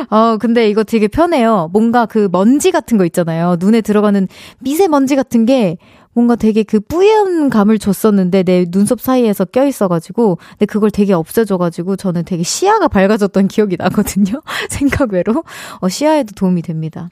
어, 0.10 0.38
근데 0.38 0.70
이거 0.70 0.84
되게 0.84 1.08
편해요. 1.08 1.70
뭔가 1.74 2.06
그 2.06 2.30
먼지 2.32 2.72
같은 2.72 2.98
거 2.98 3.06
있잖아요. 3.06 3.58
눈에 3.60 3.82
들어가는 3.82 4.28
미세먼지 4.60 5.16
같은 5.16 5.46
게 5.46 5.78
뭔가 6.14 6.36
되게 6.36 6.64
그 6.64 6.80
뿌연 6.80 7.50
감을 7.50 7.80
줬었는데 7.80 8.44
내 8.44 8.66
눈썹 8.66 9.02
사이에서 9.02 9.46
껴있어가지고 9.46 10.38
근데 10.52 10.66
그걸 10.66 10.92
되게 10.92 11.14
없애줘가지고 11.14 11.96
저는 11.96 12.26
되게 12.26 12.44
시야가 12.44 12.88
밝아졌던 12.88 13.48
기억이 13.48 13.78
나거든요. 13.78 14.42
생각 14.70 15.14
외로. 15.14 15.44
어, 15.80 15.90
시야에도 15.90 16.34
도움이 16.36 16.62
됩니다. 16.62 17.10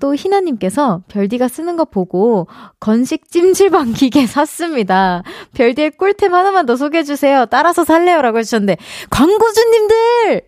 또 0.00 0.14
희나님께서 0.14 1.02
별디가 1.08 1.48
쓰는 1.48 1.76
거 1.76 1.84
보고 1.84 2.46
건식 2.80 3.30
찜질방 3.30 3.92
기계 3.92 4.26
샀습니다. 4.26 5.22
별디의 5.54 5.92
꿀템 5.92 6.34
하나만 6.34 6.66
더 6.66 6.76
소개해주세요. 6.76 7.46
따라서 7.46 7.84
살래요. 7.84 8.22
라고 8.22 8.38
해주셨는데 8.38 8.76
광고주님들! 9.10 10.42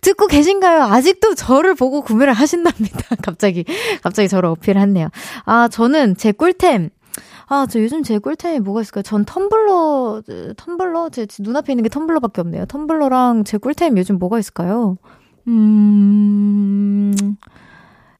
듣고 0.00 0.26
계신가요? 0.26 0.82
아직도 0.82 1.34
저를 1.34 1.74
보고 1.74 2.02
구매를 2.02 2.32
하신답니다. 2.32 3.16
갑자기, 3.22 3.64
갑자기 4.02 4.28
저를 4.28 4.48
어필했네요. 4.50 5.08
아, 5.44 5.68
저는 5.68 6.16
제 6.16 6.32
꿀템 6.32 6.90
아, 7.46 7.66
저 7.68 7.80
요즘 7.80 8.02
제 8.02 8.18
꿀템이 8.18 8.60
뭐가 8.60 8.80
있을까요? 8.82 9.02
전 9.02 9.24
텀블러, 9.24 10.22
텀블러, 10.56 11.10
제 11.12 11.26
눈앞에 11.40 11.72
있는 11.72 11.82
게 11.82 11.88
텀블러밖에 11.88 12.38
없네요. 12.40 12.64
텀블러랑 12.66 13.44
제 13.44 13.58
꿀템 13.58 13.96
요즘 13.98 14.18
뭐가 14.18 14.38
있을까요? 14.38 14.96
음, 15.48 17.12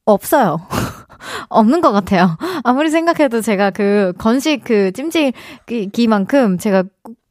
없어요. 0.05 0.59
없는 1.49 1.81
것 1.81 1.91
같아요. 1.91 2.37
아무리 2.63 2.89
생각해도 2.89 3.41
제가 3.41 3.71
그 3.71 4.13
건식 4.17 4.63
그 4.63 4.91
찜질기만큼 4.91 6.57
제가 6.57 6.83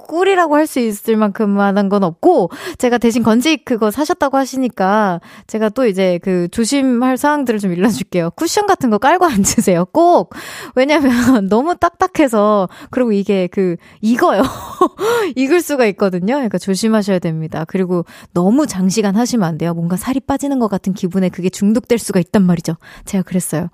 꿀이라고 0.07 0.57
할 0.57 0.67
수 0.73 0.81
있을 0.81 1.17
만큼만한 1.17 1.89
건 1.89 2.03
없고 2.03 2.51
제가 2.79 2.99
대신 2.99 3.23
건직 3.23 3.65
그거 3.65 3.91
사셨다고 3.91 4.37
하시니까 4.39 5.21
제가 5.47 5.69
또 5.69 5.87
이제 5.87 6.19
그 6.23 6.49
조심할 6.51 7.17
사항들을 7.19 7.61
좀 7.61 7.73
일러줄게요. 7.73 8.31
쿠션 8.31 8.67
같은 8.67 8.89
거 8.91 8.99
깔고 8.99 9.27
앉으세요. 9.27 9.85
꼭 9.87 10.35
왜냐면 10.75 11.13
너무 11.51 11.77
딱딱해서 11.77 12.69
그리고 12.91 13.13
이게 13.13 13.49
그 13.49 13.77
익어요. 14.01 14.43
익을 15.37 15.61
수가 15.61 15.87
있거든요. 15.87 16.35
그러니까 16.35 16.59
조심하셔야 16.59 17.19
됩니다. 17.19 17.65
그리고 17.69 18.05
너무 18.33 18.67
장시간 18.67 19.17
하시면 19.17 19.47
안 19.47 19.59
돼요. 19.59 19.75
뭔가 19.75 19.97
살이 19.97 20.21
빠지는 20.21 20.59
것 20.59 20.69
같은 20.69 20.95
기분에 20.95 21.29
그게 21.29 21.51
중독될 21.51 21.99
수가 21.99 22.21
있단 22.21 22.43
말이죠. 22.43 22.77
제가 23.05 23.23
그랬어요. 23.23 23.69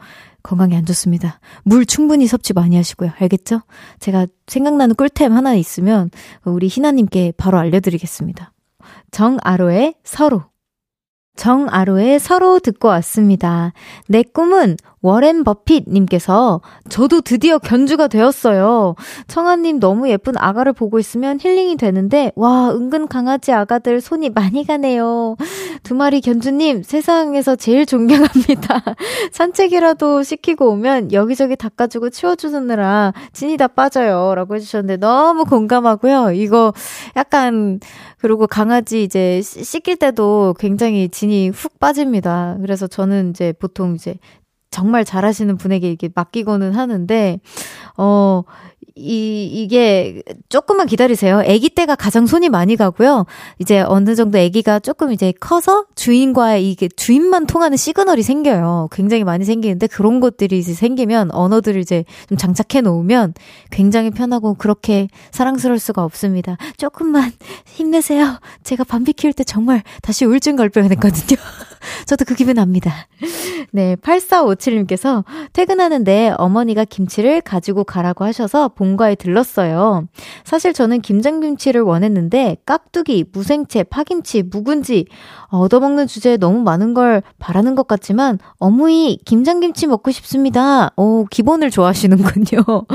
건강에 0.49 0.75
안 0.79 0.87
좋습니다. 0.87 1.41
물 1.63 1.85
충분히 1.85 2.27
섭취 2.27 2.55
많이 2.55 2.75
하시고요. 2.75 3.11
알겠죠? 3.19 3.61
제가 4.01 4.27
생각나는 4.47 4.95
꿀템 4.95 5.35
하나 5.35 5.55
있으면 5.55 6.11
우리 6.43 6.69
희나님께 6.69 7.35
바로 7.37 7.59
알려드리겠습니다. 7.59 8.55
정아로의 9.11 9.97
서로. 10.05 10.45
정아로의 11.37 12.19
서로 12.19 12.61
듣고 12.61 12.89
왔습니다. 12.89 13.75
내 14.09 14.23
꿈은 14.23 14.79
워렌 15.01 15.45
버핏님께서 15.45 16.61
저도 16.89 17.21
드디어 17.21 17.59
견주가 17.59 18.09
되었어요. 18.09 18.95
청아님 19.27 19.81
너무 19.81 20.09
예쁜 20.09 20.35
아가를 20.37 20.73
보고 20.73 20.99
있으면 20.99 21.39
힐링이 21.41 21.77
되는데, 21.77 22.33
와, 22.35 22.71
은근 22.71 23.07
강아지 23.09 23.53
아가들 23.53 24.01
손이 24.01 24.31
많이 24.31 24.67
가네요. 24.67 25.37
두 25.83 25.95
마리 25.95 26.21
견주님, 26.21 26.83
세상에서 26.83 27.57
제일 27.57 27.87
존경합니다. 27.87 28.83
산책이라도 29.33 30.23
시키고 30.23 30.71
오면 30.71 31.13
여기저기 31.13 31.57
닦아주고 31.57 32.11
치워주느라 32.11 33.13
진이 33.33 33.57
다 33.57 33.69
빠져요. 33.69 34.35
라고 34.35 34.57
해주셨는데 34.57 34.97
너무 34.97 35.45
공감하고요. 35.45 36.33
이거 36.33 36.73
약간, 37.17 37.81
그리고 38.19 38.47
강아지 38.47 39.05
이제 39.05 39.41
씻길 39.43 39.97
때도 39.97 40.55
굉장히 40.59 41.09
진이 41.09 41.51
훅 41.51 41.79
빠집니다. 41.79 42.57
그래서 42.61 42.87
저는 42.87 43.31
이제 43.31 43.53
보통 43.53 43.95
이제 43.95 44.17
정말 44.71 45.05
잘하시는 45.05 45.57
분에게 45.57 45.89
이렇게 45.89 46.09
맡기고는 46.15 46.75
하는데, 46.75 47.41
어, 47.97 48.43
이, 48.99 49.47
이게 49.47 50.23
조금만 50.49 50.87
기다리세요. 50.87 51.39
아기 51.41 51.69
때가 51.71 51.95
가장 51.95 52.27
손이 52.27 52.49
많이 52.49 52.77
가고요. 52.77 53.27
이제 53.59 53.81
어느 53.81 54.15
정도 54.15 54.39
아기가 54.39 54.81
조금 54.81 55.13
이제 55.13 55.33
커서 55.39 55.87
주인과의 55.95 56.71
이게 56.71 56.89
주인만 56.89 57.47
통하는 57.47 57.77
시그널이 57.77 58.23
생겨요. 58.23 58.89
굉장히 58.91 59.25
많이 59.25 59.45
생기는데 59.45 59.87
그런 59.87 60.21
것들이 60.21 60.59
이제 60.59 60.75
생기면 60.75 61.31
언어들을 61.33 61.81
이제 61.81 62.05
좀 62.29 62.37
장착해 62.37 62.83
놓으면 62.83 63.35
굉장히 63.71 64.11
편하고 64.11 64.55
그렇게 64.55 65.09
사랑스러울 65.31 65.79
수가 65.79 66.03
없습니다. 66.03 66.57
조금만 66.77 67.31
힘내세요. 67.67 68.41
제가 68.65 68.85
밤비 68.85 69.13
키울 69.13 69.33
때 69.33 69.45
정말 69.45 69.83
다시 70.03 70.25
우울증 70.25 70.57
걸 70.57 70.69
뻔했거든요. 70.69 71.41
저도 72.07 72.25
그 72.25 72.35
기분 72.35 72.59
압니다. 72.59 73.07
네, 73.71 73.97
8457님께서 73.97 75.25
퇴근하는데 75.53 76.35
어머니가 76.39 76.85
김치를 76.85 77.41
가지고 77.41 77.85
가라고 77.85 78.25
하셔서 78.25 78.69
본가에 78.89 79.15
들렀어요. 79.15 80.09
사실 80.45 80.73
저는 80.73 81.01
김장김치를 81.01 81.83
원했는데 81.83 82.57
깍두기, 82.65 83.25
무생채, 83.33 83.85
파김치, 83.85 84.45
묵은지 84.45 85.07
얻어먹는 85.49 86.07
주제에 86.07 86.37
너무 86.37 86.61
많은 86.63 86.95
걸 86.95 87.23
바라는 87.39 87.75
것 87.75 87.87
같지만 87.87 88.39
어머니 88.59 89.19
김장김치 89.25 89.87
먹고 89.87 90.11
싶습니다. 90.11 90.93
오, 90.97 91.27
기본을 91.27 91.71
좋아하시는군요. 91.71 92.87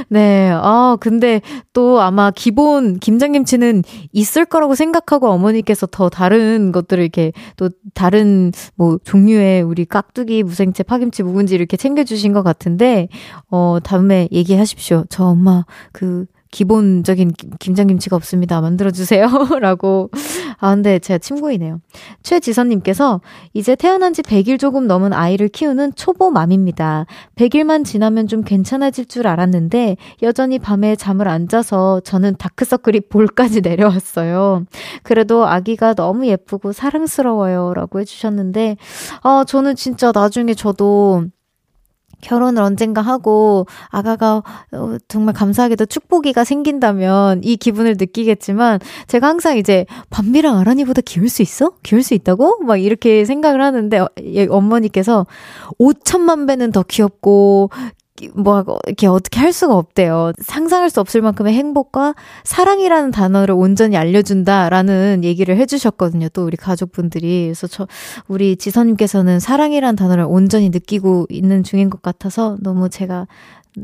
네, 0.08 0.50
아, 0.52 0.96
근데 1.00 1.40
또 1.72 2.00
아마 2.00 2.30
기본 2.30 2.98
김장김치는 2.98 3.82
있을 4.12 4.44
거라고 4.44 4.74
생각하고 4.74 5.28
어머니께서 5.28 5.86
더 5.86 6.08
다른 6.08 6.72
것들을 6.72 7.02
이렇게 7.02 7.32
또 7.56 7.70
다른 7.94 8.52
뭐 8.76 8.98
종류의 9.04 9.62
우리 9.62 9.84
깍두기, 9.84 10.42
무생채, 10.42 10.82
파김치, 10.84 11.22
묵은지 11.22 11.54
이렇게 11.54 11.76
챙겨주신 11.76 12.32
것 12.32 12.42
같은데, 12.42 13.08
어, 13.50 13.78
다음에 13.82 14.28
얘기하십시오. 14.32 15.04
저 15.08 15.24
엄마 15.24 15.64
그 15.92 16.26
기본적인 16.50 17.32
김장김치가 17.58 18.16
없습니다. 18.16 18.60
만들어주세요. 18.60 19.28
라고. 19.60 20.10
아, 20.58 20.74
근데 20.74 20.98
제가 20.98 21.18
침구이네요. 21.18 21.80
최지선님께서 22.22 23.20
이제 23.54 23.76
태어난 23.76 24.12
지 24.12 24.22
100일 24.22 24.58
조금 24.58 24.86
넘은 24.86 25.12
아이를 25.12 25.48
키우는 25.48 25.94
초보맘입니다. 25.94 27.06
100일만 27.36 27.84
지나면 27.84 28.26
좀 28.26 28.42
괜찮아질 28.42 29.06
줄 29.06 29.26
알았는데 29.26 29.96
여전히 30.22 30.58
밤에 30.58 30.96
잠을 30.96 31.28
안 31.28 31.48
자서 31.48 32.00
저는 32.00 32.36
다크서클이 32.38 33.00
볼까지 33.08 33.60
내려왔어요. 33.62 34.64
그래도 35.02 35.46
아기가 35.46 35.94
너무 35.94 36.26
예쁘고 36.26 36.72
사랑스러워요. 36.72 37.74
라고 37.74 38.00
해주셨는데, 38.00 38.76
아, 39.22 39.44
저는 39.46 39.76
진짜 39.76 40.12
나중에 40.12 40.54
저도 40.54 41.26
결혼을 42.20 42.62
언젠가 42.62 43.00
하고 43.00 43.66
아가가 43.88 44.42
어, 44.72 44.96
정말 45.08 45.34
감사하게도 45.34 45.86
축복이가 45.86 46.44
생긴다면 46.44 47.42
이 47.44 47.56
기분을 47.56 47.96
느끼겠지만 47.98 48.80
제가 49.06 49.28
항상 49.28 49.56
이제 49.56 49.86
밤비랑 50.10 50.58
아란이보다 50.58 51.02
귀울 51.04 51.28
수 51.28 51.42
있어? 51.42 51.72
귀울 51.82 52.02
수 52.02 52.14
있다고? 52.14 52.58
막 52.64 52.76
이렇게 52.76 53.24
생각을 53.24 53.62
하는데 53.62 53.98
어, 53.98 54.08
어머니께서 54.48 55.26
5천만 55.78 56.46
배는 56.46 56.72
더 56.72 56.82
귀엽고 56.82 57.70
뭐, 58.34 58.64
이렇게 58.86 59.06
어떻게 59.06 59.40
할 59.40 59.52
수가 59.52 59.74
없대요. 59.74 60.32
상상할 60.42 60.90
수 60.90 61.00
없을 61.00 61.22
만큼의 61.22 61.54
행복과 61.54 62.14
사랑이라는 62.44 63.10
단어를 63.10 63.54
온전히 63.54 63.96
알려준다라는 63.96 65.24
얘기를 65.24 65.56
해주셨거든요. 65.56 66.28
또 66.30 66.44
우리 66.44 66.56
가족분들이. 66.56 67.44
그래서 67.44 67.66
저, 67.66 67.86
우리 68.28 68.56
지선님께서는 68.56 69.40
사랑이라는 69.40 69.96
단어를 69.96 70.24
온전히 70.28 70.70
느끼고 70.70 71.26
있는 71.30 71.62
중인 71.62 71.90
것 71.90 72.02
같아서 72.02 72.56
너무 72.60 72.88
제가 72.88 73.26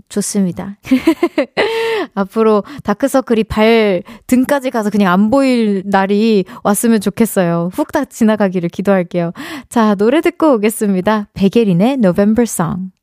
좋습니다. 0.08 0.78
앞으로 2.14 2.64
다크서클이 2.82 3.44
발 3.44 4.02
등까지 4.26 4.70
가서 4.70 4.90
그냥 4.90 5.12
안 5.12 5.30
보일 5.30 5.82
날이 5.86 6.44
왔으면 6.64 7.00
좋겠어요. 7.00 7.70
훅 7.72 7.92
다 7.92 8.04
지나가기를 8.04 8.68
기도할게요. 8.68 9.32
자, 9.68 9.94
노래 9.94 10.20
듣고 10.20 10.54
오겠습니다. 10.54 11.28
백예린의 11.34 11.94
November 11.94 12.42
Song. 12.42 12.95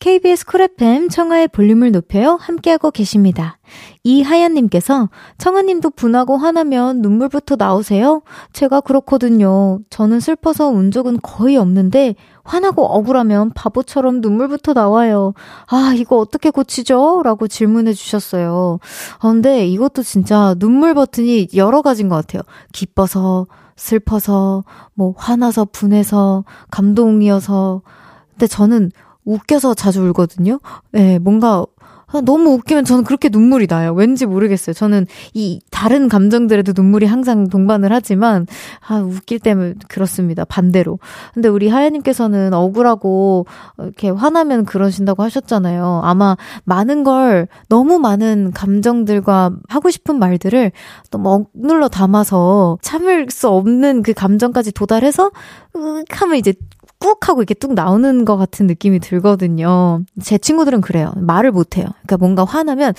KBS 0.00 0.46
쿨 0.46 0.60
FM 0.60 1.08
청하의 1.08 1.48
볼륨을 1.48 1.90
높여요. 1.90 2.38
함께하고 2.40 2.92
계십니다. 2.92 3.58
이하얀님께서 4.04 5.10
청하님도 5.38 5.90
분하고 5.90 6.36
화나면 6.36 7.02
눈물부터 7.02 7.56
나오세요? 7.56 8.22
제가 8.52 8.80
그렇거든요. 8.80 9.80
저는 9.90 10.20
슬퍼서 10.20 10.68
운 10.68 10.92
적은 10.92 11.18
거의 11.20 11.56
없는데 11.56 12.14
화나고 12.44 12.86
억울하면 12.86 13.50
바보처럼 13.54 14.20
눈물부터 14.20 14.72
나와요. 14.72 15.34
아, 15.66 15.92
이거 15.96 16.16
어떻게 16.16 16.50
고치죠? 16.50 17.22
라고 17.24 17.48
질문해 17.48 17.92
주셨어요. 17.92 18.78
아, 19.18 19.28
근데 19.28 19.66
이것도 19.66 20.04
진짜 20.04 20.54
눈물 20.60 20.94
버튼이 20.94 21.48
여러 21.56 21.82
가지인 21.82 22.08
것 22.08 22.14
같아요. 22.14 22.42
기뻐서, 22.72 23.48
슬퍼서, 23.74 24.62
뭐 24.94 25.12
화나서, 25.16 25.66
분해서, 25.72 26.44
감동이어서. 26.70 27.82
근데 28.30 28.46
저는 28.46 28.92
웃겨서 29.28 29.74
자주 29.74 30.02
울거든요. 30.02 30.58
네, 30.92 31.18
뭔가 31.18 31.64
아, 32.10 32.22
너무 32.22 32.52
웃기면 32.54 32.84
저는 32.84 33.04
그렇게 33.04 33.28
눈물이 33.28 33.66
나요. 33.66 33.92
왠지 33.92 34.24
모르겠어요. 34.24 34.72
저는 34.72 35.06
이 35.34 35.60
다른 35.70 36.08
감정들에도 36.08 36.72
눈물이 36.74 37.04
항상 37.04 37.48
동반을 37.48 37.92
하지만 37.92 38.46
아 38.86 38.96
웃길 38.96 39.40
때면 39.40 39.74
그렇습니다. 39.88 40.46
반대로. 40.46 40.98
근데 41.34 41.50
우리 41.50 41.68
하야님께서는 41.68 42.54
억울하고 42.54 43.44
이렇게 43.78 44.08
화나면 44.08 44.64
그러신다고 44.64 45.22
하셨잖아요. 45.22 46.00
아마 46.02 46.36
많은 46.64 47.04
걸 47.04 47.46
너무 47.68 47.98
많은 47.98 48.52
감정들과 48.54 49.50
하고 49.68 49.90
싶은 49.90 50.18
말들을 50.18 50.72
또 51.10 51.18
억눌러 51.22 51.88
담아서 51.88 52.78
참을 52.80 53.26
수 53.28 53.48
없는 53.48 54.02
그 54.02 54.14
감정까지 54.14 54.72
도달해서 54.72 55.30
으 55.76 56.04
하면 56.10 56.36
이제 56.36 56.54
꾹 57.00 57.28
하고 57.28 57.40
이렇게 57.40 57.54
뚝 57.54 57.74
나오는 57.74 58.24
것 58.24 58.36
같은 58.36 58.66
느낌이 58.66 58.98
들거든요. 59.00 60.02
제 60.22 60.38
친구들은 60.38 60.80
그래요. 60.80 61.12
말을 61.16 61.52
못 61.52 61.76
해요. 61.76 61.86
그러니까 61.90 62.16
뭔가 62.16 62.44
화나면 62.44 62.94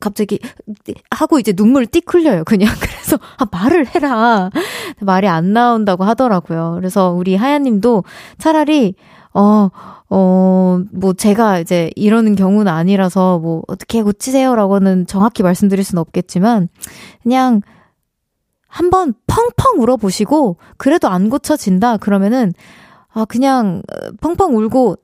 갑자기 0.00 0.38
하고 1.10 1.38
이제 1.38 1.52
눈물 1.52 1.86
띠 1.86 2.02
흘려요. 2.06 2.44
그냥 2.44 2.72
그래서 2.80 3.18
아 3.38 3.46
말을 3.50 3.86
해라. 3.94 4.50
말이 5.00 5.28
안 5.28 5.52
나온다고 5.52 6.04
하더라고요. 6.04 6.74
그래서 6.76 7.10
우리 7.10 7.36
하야님도 7.36 8.04
차라리 8.38 8.94
어 9.34 9.70
어, 10.10 10.80
뭐, 10.92 11.12
제가 11.12 11.58
이제 11.58 11.90
이러는 11.94 12.34
경우는 12.34 12.72
아니라서, 12.72 13.38
뭐, 13.38 13.62
어떻게 13.68 14.02
고치세요라고는 14.02 15.06
정확히 15.06 15.42
말씀드릴 15.42 15.84
수는 15.84 16.00
없겠지만, 16.00 16.68
그냥, 17.22 17.60
한번 18.66 19.12
펑펑 19.26 19.82
울어보시고, 19.82 20.56
그래도 20.78 21.08
안 21.08 21.28
고쳐진다? 21.28 21.98
그러면은, 21.98 22.52
아, 23.12 23.24
그냥 23.24 23.82
어, 23.90 24.10
펑펑 24.20 24.56
울고 24.56 24.96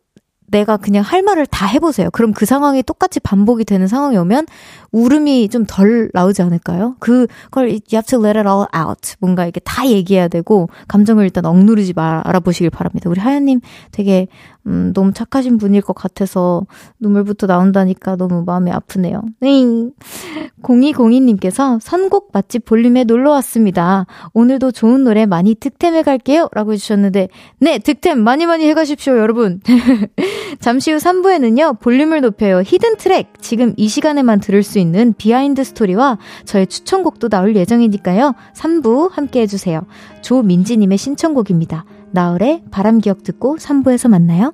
내가 0.46 0.76
그냥 0.76 1.02
할 1.02 1.22
말을 1.22 1.46
다 1.46 1.66
해보세요. 1.66 2.10
그럼 2.10 2.32
그 2.32 2.46
상황이 2.46 2.82
똑같이 2.82 3.20
반복이 3.20 3.64
되는 3.64 3.86
상황이 3.86 4.16
오면 4.16 4.46
울음이 4.92 5.48
좀 5.48 5.64
덜 5.66 6.10
나오지 6.12 6.42
않을까요? 6.42 6.96
그걸 7.00 7.68
you 7.68 7.80
have 7.94 8.06
to 8.06 8.18
let 8.24 8.38
it 8.38 8.48
all 8.48 8.66
out. 8.76 9.14
뭔가 9.18 9.46
이게 9.46 9.60
렇다 9.64 9.88
얘기해야 9.88 10.28
되고 10.28 10.68
감정을 10.88 11.24
일단 11.24 11.44
억누르지 11.46 11.94
말아 11.94 12.40
보시길 12.40 12.70
바랍니다. 12.70 13.10
우리 13.10 13.20
하연님 13.20 13.60
되게 13.90 14.28
음, 14.66 14.92
너무 14.94 15.12
착하신 15.12 15.58
분일 15.58 15.82
것 15.82 15.94
같아서 15.94 16.62
눈물부터 16.98 17.46
나온다니까 17.46 18.16
너무 18.16 18.44
마음이 18.44 18.70
아프네요. 18.70 19.22
응. 19.42 19.92
0202님께서 20.62 21.78
선곡 21.80 22.30
맛집 22.32 22.64
볼륨에 22.64 23.04
놀러 23.04 23.30
왔습니다. 23.32 24.06
오늘도 24.32 24.72
좋은 24.72 25.04
노래 25.04 25.26
많이 25.26 25.54
득템해 25.54 26.02
갈게요. 26.02 26.48
라고 26.52 26.72
해주셨는데, 26.72 27.28
네, 27.58 27.78
득템 27.78 28.20
많이 28.20 28.46
많이 28.46 28.66
해 28.66 28.72
가십시오, 28.72 29.18
여러분. 29.18 29.60
잠시 30.60 30.92
후 30.92 30.98
3부에는요, 30.98 31.80
볼륨을 31.80 32.20
높여요. 32.20 32.62
hidden 32.64 32.96
track. 32.96 33.34
지금 33.40 33.74
이 33.76 33.88
시간에만 33.88 34.40
들을 34.40 34.62
수 34.62 34.78
있는 34.78 35.14
behind 35.16 35.64
story와 35.64 36.18
저의 36.44 36.66
추천곡도 36.66 37.28
나올 37.28 37.56
예정이니까요. 37.56 38.34
3부 38.54 39.10
함께 39.12 39.40
해주세요. 39.40 39.82
조민지님의 40.22 40.98
신청곡입니다. 40.98 41.84
나얼의 42.12 42.64
바람 42.70 42.98
기억 42.98 43.22
듣고 43.22 43.56
3부에서 43.56 44.08
만나요. 44.08 44.52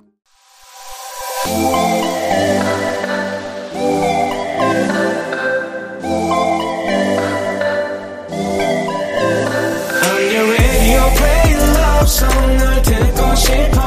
청하 12.10 13.79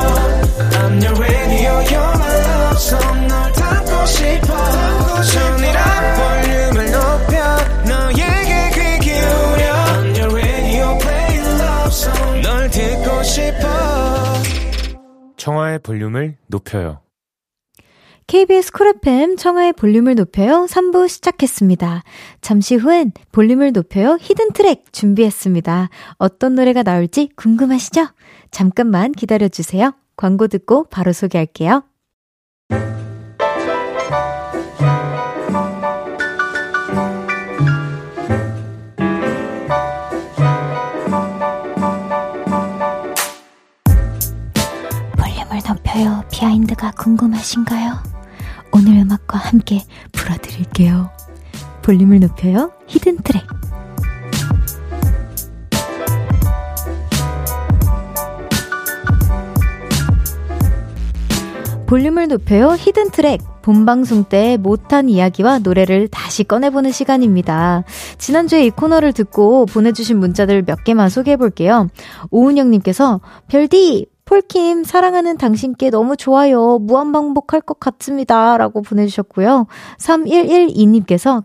볼륨을 15.84 16.38
높여요. 16.48 17.04
KBS 18.28 18.72
쿨 18.72 18.88
FM 18.88 19.36
청하의 19.36 19.74
볼륨을 19.74 20.16
높여요 20.16 20.66
3부 20.70 21.10
시작했습니다. 21.10 22.04
잠시 22.42 22.76
후엔 22.76 23.12
볼륨을 23.32 23.74
높여요 23.74 24.18
hidden 24.20 24.54
track 24.54 24.94
준비했습니다. 24.94 25.90
어떤 26.18 26.56
노래가 26.56 26.84
나올지 26.84 27.30
궁금하시죠? 27.36 28.08
잠깐만 28.50 29.12
기다려주세요. 29.12 29.94
광고 30.16 30.48
듣고 30.48 30.86
바로 30.86 31.12
소개할게요. 31.12 31.84
높여요 45.94 46.24
비하인드가 46.32 46.92
궁금하신가요? 46.92 47.94
오늘 48.72 48.98
음악과 48.98 49.38
함께 49.38 49.84
풀어드릴게요. 50.12 51.12
볼륨을 51.84 52.20
높여요 52.20 52.72
hidden 52.88 53.18
track 53.18 53.44
볼륨을 61.86 62.28
높여요 62.28 62.76
hidden 62.76 63.12
track 63.12 63.42
본방송 63.62 64.24
때 64.24 64.58
못한 64.58 65.10
이야기와 65.10 65.60
노래를 65.60 66.08
다시 66.08 66.44
꺼내보는 66.44 66.92
시간입니다. 66.92 67.84
지난주에 68.18 68.66
이 68.66 68.70
코너를 68.72 69.14
듣고 69.14 69.68
보내주신 69.68 70.18
문자들 70.18 70.64
몇 70.64 70.84
개만 70.84 71.10
소개해볼게요. 71.10 71.90
오은영님께서 72.32 73.22
별디 73.48 74.13
폴킴, 74.26 74.84
사랑하는 74.84 75.38
당신께 75.38 75.90
너무 75.90 76.16
좋아요. 76.16 76.80
무한반복할 76.80 77.62
것 77.62 77.80
같습니다. 77.80 78.58
라고 78.58 78.82
보내주셨고요. 78.82 79.68
3112님께서, 80.00 81.44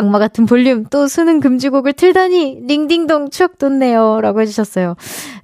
악마 0.00 0.18
같은 0.18 0.46
볼륨, 0.46 0.84
또 0.90 1.06
수능 1.06 1.40
금지곡을 1.40 1.92
틀다니, 1.92 2.62
링딩동 2.66 3.30
추억 3.30 3.58
돋네요. 3.58 4.20
라고 4.20 4.40
해주셨어요. 4.40 4.96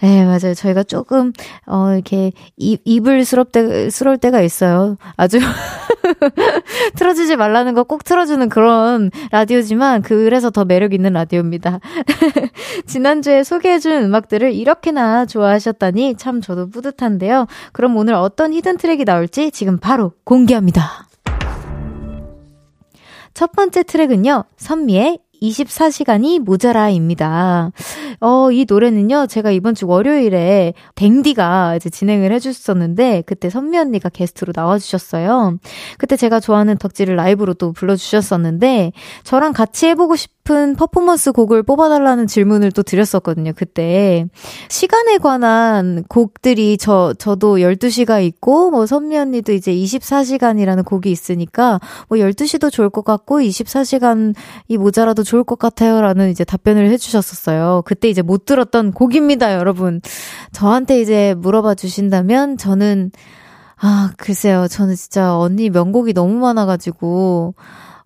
예, 0.02 0.24
맞아요. 0.24 0.54
저희가 0.54 0.82
조금, 0.82 1.32
어, 1.66 1.92
이렇게, 1.92 2.32
입, 2.56 2.80
입을 2.84 3.24
스럽 3.24 3.52
때, 3.52 3.90
스러울 3.90 4.18
때가 4.18 4.40
있어요. 4.40 4.96
아주, 5.16 5.38
틀어주지 6.96 7.36
말라는 7.36 7.74
거 7.74 7.84
꼭 7.84 8.02
틀어주는 8.02 8.48
그런 8.48 9.10
라디오지만, 9.30 10.02
그래서 10.02 10.50
더 10.50 10.64
매력 10.64 10.92
있는 10.92 11.12
라디오입니다. 11.12 11.78
지난주에 12.86 13.44
소개해준 13.44 14.04
음악들을 14.04 14.52
이렇게나 14.52 15.26
좋아하셨다니, 15.26 16.16
참 16.16 16.40
저도 16.40 16.68
뿌듯한데요. 16.70 17.46
그럼 17.72 17.96
오늘 17.96 18.14
어떤 18.14 18.52
hidden 18.52 18.78
track이 18.78 19.04
나올지 19.04 19.50
지금 19.52 19.78
바로 19.78 20.12
공개합니다. 20.24 21.05
첫 23.36 23.52
번째 23.52 23.82
트랙은요, 23.82 24.44
선미의 24.56 25.18
24시간이 25.42 26.38
모자라입니다. 26.38 27.70
어, 28.20 28.50
이 28.50 28.64
노래는요, 28.66 29.26
제가 29.26 29.50
이번 29.50 29.74
주 29.74 29.86
월요일에 29.86 30.72
댕디가 30.94 31.76
이제 31.76 31.90
진행을 31.90 32.32
해주셨었는데, 32.32 33.24
그때 33.26 33.50
선미 33.50 33.76
언니가 33.76 34.08
게스트로 34.08 34.54
나와주셨어요. 34.56 35.58
그때 35.98 36.16
제가 36.16 36.40
좋아하는 36.40 36.78
덕질을 36.78 37.14
라이브로 37.16 37.52
또 37.52 37.74
불러주셨었는데, 37.74 38.92
저랑 39.24 39.52
같이 39.52 39.86
해보고 39.88 40.16
싶 40.16 40.35
은 40.50 40.76
퍼포먼스 40.76 41.32
곡을 41.32 41.62
뽑아달라는 41.62 42.26
질문을 42.26 42.70
또 42.72 42.82
드렸었거든요, 42.82 43.52
그때. 43.54 44.26
시간에 44.68 45.18
관한 45.18 46.04
곡들이 46.08 46.78
저, 46.78 47.14
저도 47.18 47.56
12시가 47.56 48.22
있고, 48.24 48.70
뭐 48.70 48.86
선미 48.86 49.16
언니도 49.16 49.52
이제 49.52 49.72
24시간이라는 49.72 50.84
곡이 50.84 51.10
있으니까, 51.10 51.80
뭐 52.08 52.18
12시도 52.18 52.70
좋을 52.70 52.90
것 52.90 53.04
같고, 53.04 53.40
24시간이 53.40 54.78
모자라도 54.78 55.22
좋을 55.22 55.42
것 55.42 55.58
같아요. 55.58 56.00
라는 56.00 56.30
이제 56.30 56.44
답변을 56.44 56.90
해주셨었어요. 56.90 57.82
그때 57.84 58.08
이제 58.08 58.22
못 58.22 58.44
들었던 58.44 58.92
곡입니다, 58.92 59.54
여러분. 59.54 60.00
저한테 60.52 61.00
이제 61.00 61.34
물어봐 61.38 61.74
주신다면, 61.74 62.56
저는, 62.56 63.10
아, 63.78 64.12
글쎄요. 64.16 64.68
저는 64.68 64.94
진짜 64.94 65.36
언니 65.36 65.70
명곡이 65.70 66.12
너무 66.12 66.34
많아가지고, 66.34 67.54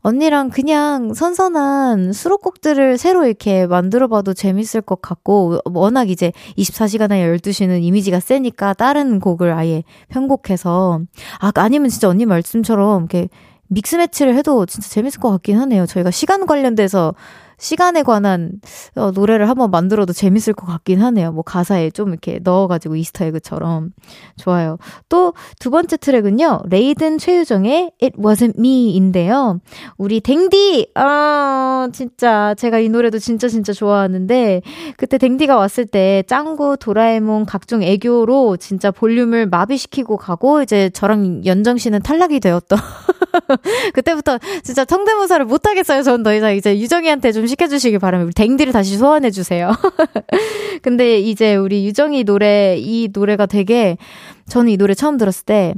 언니랑 0.02 0.50
그냥 0.50 1.12
선선한 1.12 2.12
수록곡들을 2.12 2.96
새로 2.96 3.26
이렇게 3.26 3.66
만들어 3.66 4.08
봐도 4.08 4.32
재밌을 4.32 4.80
것 4.80 5.02
같고, 5.02 5.60
워낙 5.64 6.08
이제 6.10 6.32
24시간에 6.56 7.38
12시는 7.38 7.82
이미지가 7.82 8.20
세니까 8.20 8.74
다른 8.74 9.20
곡을 9.20 9.52
아예 9.52 9.82
편곡해서, 10.08 11.00
아, 11.40 11.52
아니면 11.54 11.90
진짜 11.90 12.08
언니 12.08 12.24
말씀처럼 12.26 13.02
이렇게 13.02 13.28
mix 13.68 13.96
match를 13.96 14.34
해도 14.36 14.66
진짜 14.66 14.88
재밌을 14.88 15.20
것 15.20 15.30
같긴 15.30 15.58
하네요. 15.58 15.86
저희가 15.86 16.10
시간 16.10 16.46
관련돼서 16.46 17.14
시간에 17.60 18.02
관한 18.02 18.52
어, 18.96 19.10
노래를 19.12 19.48
한번 19.48 19.70
만들어도 19.70 20.12
재밌을 20.12 20.52
것 20.54 20.66
같긴 20.66 21.00
하네요. 21.02 21.32
뭐 21.32 21.42
가사에 21.42 21.90
좀 21.90 22.08
이렇게 22.10 22.40
넣어가지고 22.42 22.96
Easter 22.96 23.24
egg처럼 23.26 23.90
좋아요. 24.36 24.78
또 25.08 25.34
두 25.58 25.70
번째 25.70 25.96
트랙은요. 25.98 26.62
레이든 26.70 27.18
최유정의 27.18 27.92
It 28.02 28.16
Wasn't 28.18 28.58
Me인데요. 28.58 29.60
우리 29.98 30.20
댕디 30.20 30.88
아 30.94 31.88
진짜 31.92 32.54
제가 32.54 32.78
이 32.78 32.88
노래도 32.88 33.18
진짜 33.18 33.48
진짜 33.48 33.72
좋아하는데 33.72 34.62
그때 34.96 35.18
댕디가 35.18 35.56
왔을 35.56 35.86
때 35.86 36.24
짱구 36.26 36.76
도라에몽 36.78 37.44
각종 37.46 37.82
애교로 37.82 38.56
진짜 38.56 38.90
볼륨을 38.90 39.46
마비시키고 39.46 40.16
가고 40.16 40.62
이제 40.62 40.88
저랑 40.90 41.44
연정 41.44 41.76
씨는 41.78 42.00
탈락이 42.02 42.40
되었던 42.40 42.78
그때부터 43.94 44.38
진짜 44.62 44.84
성대모사를 44.88 45.44
못 45.46 45.66
하겠어요. 45.66 46.02
전 46.02 46.20
더 46.22 46.34
이상 46.34 46.54
이제 46.54 46.78
유정이한테 46.78 47.32
좀 47.32 47.46
시켜주시기 47.50 47.98
바랍니다. 47.98 48.26
우리 48.26 48.32
댕디를 48.32 48.72
다시 48.72 48.96
소환해주세요. 48.96 49.70
근데 50.82 51.18
이제 51.18 51.54
우리 51.56 51.84
유정이 51.84 52.24
노래, 52.24 52.76
이 52.78 53.08
노래가 53.12 53.46
되게, 53.46 53.98
저는 54.46 54.72
이 54.72 54.76
노래 54.76 54.94
처음 54.94 55.18
들었을 55.18 55.44
때, 55.44 55.74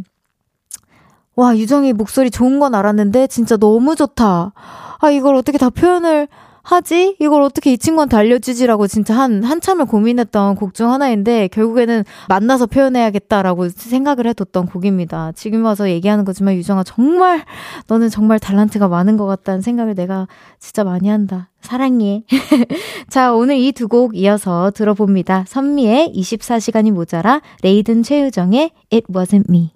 와, 1.34 1.56
유정이 1.56 1.94
목소리 1.94 2.30
좋은 2.30 2.60
건 2.60 2.74
알았는데, 2.74 3.26
진짜 3.26 3.56
너무 3.56 3.96
좋다. 3.96 4.52
아, 5.00 5.10
이걸 5.10 5.34
어떻게 5.34 5.58
다 5.58 5.70
표현을 5.70 6.28
하지? 6.62 7.16
이걸 7.20 7.42
어떻게 7.42 7.72
이 7.72 7.78
친구한테 7.78 8.16
알려주지라고 8.16 8.86
진짜 8.86 9.14
한, 9.16 9.42
한참을 9.42 9.86
고민했던 9.86 10.54
곡 10.56 10.74
중 10.74 10.90
하나인데, 10.92 11.48
결국에는 11.48 12.04
만나서 12.28 12.66
표현해야겠다라고 12.66 13.68
생각을 13.68 14.26
해뒀던 14.28 14.66
곡입니다. 14.66 15.32
지금 15.34 15.64
와서 15.64 15.90
얘기하는 15.90 16.24
거지만, 16.24 16.54
유정아, 16.54 16.84
정말, 16.84 17.44
너는 17.88 18.08
정말 18.08 18.38
달란트가 18.38 18.88
많은 18.88 19.16
것 19.16 19.26
같다는 19.26 19.60
생각을 19.60 19.94
내가 19.94 20.28
진짜 20.60 20.84
많이 20.84 21.08
한다. 21.08 21.48
사랑해. 21.60 22.24
자, 23.10 23.32
오늘 23.34 23.56
이 23.56 23.72
두 23.72 23.88
곡 23.88 24.16
이어서 24.16 24.70
들어봅니다. 24.70 25.44
선미의 25.48 26.12
24시간이 26.16 26.92
모자라, 26.92 27.40
레이든 27.62 28.02
최유정의 28.02 28.70
It 28.92 29.06
Wasn't 29.12 29.48
Me. 29.50 29.72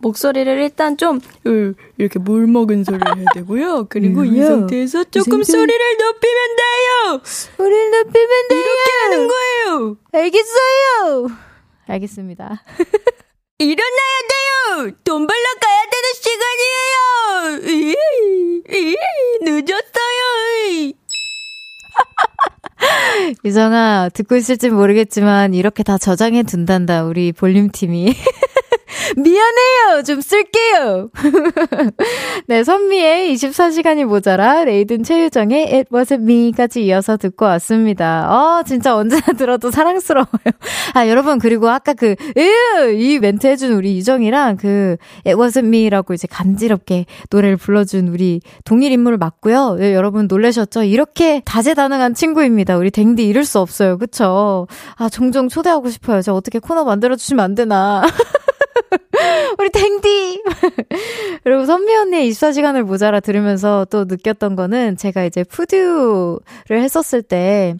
목소리를 0.00 0.62
일단 0.62 0.96
좀 0.96 1.18
이렇게 1.96 2.20
물 2.20 2.46
먹은 2.46 2.84
소리를 2.84 3.16
해야 3.16 3.24
되고요. 3.34 3.86
그리고 3.88 4.24
이 4.24 4.40
상태에서 4.40 5.02
조금. 5.04 5.42
소리를 5.42 5.96
높이면 5.98 6.56
돼요. 6.56 7.20
소리를 7.24 7.90
높이면 7.90 8.48
돼요. 8.48 8.60
이렇게 8.60 8.90
하는 9.02 9.28
거예요. 9.28 9.96
알겠어요. 10.12 11.28
알겠습니다. 11.88 12.62
일어나야 13.58 14.18
돼요. 14.28 14.92
돈 15.02 15.26
벌러 15.26 15.44
가야 15.60 15.82
되는 15.90 17.64
시간이에요. 17.64 17.90
이, 17.90 17.96
이, 18.70 18.96
늦었어요. 19.42 20.92
유정아, 23.44 24.10
듣고 24.14 24.36
있을지 24.36 24.70
모르겠지만, 24.70 25.54
이렇게 25.54 25.82
다 25.82 25.98
저장해 25.98 26.44
둔단다, 26.44 27.04
우리 27.04 27.32
볼륨 27.32 27.68
팀이. 27.72 28.14
미안해요. 29.16 30.02
좀 30.04 30.20
쓸게요. 30.20 31.10
네, 32.46 32.64
선미의 32.64 33.34
24시간이 33.34 34.04
모자라 34.04 34.64
레이든 34.64 35.02
최유정의 35.04 35.74
It 35.74 35.90
Wasn't 35.90 36.22
Me까지 36.22 36.84
이어서 36.84 37.16
듣고 37.16 37.44
왔습니다. 37.46 38.28
어, 38.30 38.62
진짜 38.64 38.94
언제나 38.94 39.22
들어도 39.36 39.70
사랑스러워요. 39.70 40.28
아, 40.94 41.08
여러분, 41.08 41.38
그리고 41.38 41.68
아까 41.68 41.94
그, 41.94 42.14
으, 42.36 42.92
이 42.92 43.18
멘트 43.18 43.46
해준 43.46 43.72
우리 43.72 43.96
유정이랑 43.96 44.56
그 44.56 44.96
It 45.26 45.36
Wasn't 45.36 45.66
Me라고 45.66 46.14
이제 46.14 46.26
간지럽게 46.30 47.06
노래를 47.30 47.56
불러준 47.56 48.08
우리 48.08 48.40
동일 48.64 48.92
인물을 48.92 49.18
맞고요. 49.18 49.76
네, 49.76 49.94
여러분 49.94 50.26
놀라셨죠? 50.26 50.84
이렇게 50.84 51.42
다재다능한 51.44 52.14
친구입니다. 52.14 52.76
우리 52.76 52.90
댕디 52.90 53.26
이럴 53.26 53.44
수 53.44 53.58
없어요. 53.60 53.98
그쵸? 53.98 54.66
아, 54.96 55.08
종종 55.08 55.48
초대하고 55.48 55.88
싶어요. 55.90 56.22
저 56.22 56.34
어떻게 56.34 56.58
코너 56.58 56.84
만들어주시면 56.84 57.44
안 57.44 57.54
되나. 57.54 58.02
우리 59.58 59.70
탱디! 59.70 60.42
그리고 61.44 61.64
선미 61.64 61.94
언니의 61.94 62.30
24시간을 62.30 62.82
모자라 62.82 63.20
들으면서 63.20 63.86
또 63.90 64.04
느꼈던 64.04 64.56
거는 64.56 64.96
제가 64.96 65.24
이제 65.24 65.44
푸듀를 65.44 66.38
했었을 66.70 67.22
때 67.22 67.74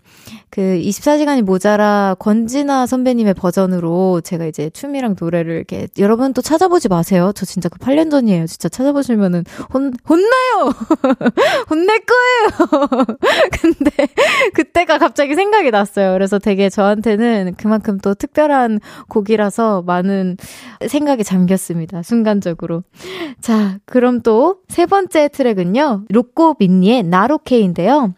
그 0.50 0.60
24시간이 0.60 1.42
모자라 1.42 2.16
권진아 2.18 2.86
선배님의 2.86 3.34
버전으로 3.34 4.20
제가 4.22 4.46
이제 4.46 4.70
춤이랑 4.70 5.16
노래를 5.20 5.56
이렇게 5.56 5.88
여러분 5.98 6.32
또 6.32 6.42
찾아보지 6.42 6.88
마세요. 6.88 7.32
저 7.34 7.44
진짜 7.44 7.68
그 7.68 7.78
8년 7.78 8.10
전이에요. 8.10 8.46
진짜 8.46 8.68
찾아보시면은 8.68 9.44
혼, 9.72 9.92
혼나요! 10.08 10.72
혼낼 11.68 12.00
거예요! 12.06 13.06
근데 13.60 13.90
그때가 14.54 14.98
갑자기 14.98 15.34
생각이 15.34 15.70
났어요. 15.70 16.12
그래서 16.12 16.38
되게 16.38 16.70
저한테는 16.70 17.54
그만큼 17.56 17.98
또 17.98 18.14
특별한 18.14 18.80
곡이라서 19.08 19.82
많은 19.82 20.36
생각이 20.86 21.24
잠겼습니다. 21.24 22.02
순간적으로. 22.02 22.82
자, 23.40 23.78
그럼 23.84 24.22
또 24.22 24.58
세 24.68 24.86
번째 24.86 25.28
트랙은요. 25.28 26.04
로꼬 26.08 26.54
민니의 26.58 27.02
나로케인데요. 27.02 28.14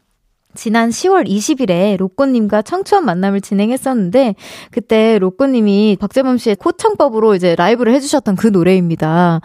지난 0.54 0.90
10월 0.90 1.28
20일에 1.28 1.96
로꼬님과 1.96 2.62
청초한 2.62 3.04
만남을 3.04 3.40
진행했었는데 3.40 4.34
그때 4.70 5.18
로꼬님이 5.18 5.96
박재범 6.00 6.38
씨의 6.38 6.56
코창법으로 6.56 7.34
이제 7.34 7.54
라이브를 7.54 7.94
해주셨던 7.94 8.36
그 8.36 8.48
노래입니다. 8.48 9.40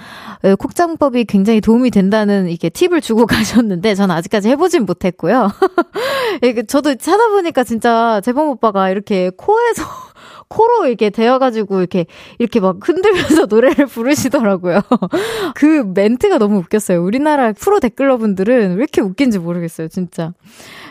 콕장법이 0.59 1.25
굉장히 1.25 1.61
도움이 1.61 1.91
된다는 1.91 2.49
이게 2.49 2.69
팁을 2.69 3.01
주고 3.01 3.25
가셨는데 3.27 3.95
저는 3.95 4.15
아직까지 4.15 4.49
해보진 4.49 4.85
못했고요. 4.85 5.51
저도 6.67 6.95
찾아보니까 6.95 7.63
진짜 7.63 8.21
재범 8.23 8.49
오빠가 8.49 8.89
이렇게 8.89 9.31
코에서 9.37 9.83
코로 10.47 10.87
이렇게 10.87 11.09
대어가지고 11.09 11.79
이렇게 11.79 12.05
이렇게 12.39 12.59
막 12.59 12.77
흔들면서 12.81 13.45
노래를 13.45 13.87
부르시더라고요. 13.87 14.81
그 15.55 15.91
멘트가 15.93 16.37
너무 16.37 16.57
웃겼어요. 16.59 17.03
우리나라 17.03 17.51
프로 17.53 17.79
댓글러 17.79 18.17
분들은 18.17 18.75
왜 18.75 18.75
이렇게 18.75 19.01
웃긴지 19.01 19.39
모르겠어요, 19.39 19.87
진짜. 19.87 20.33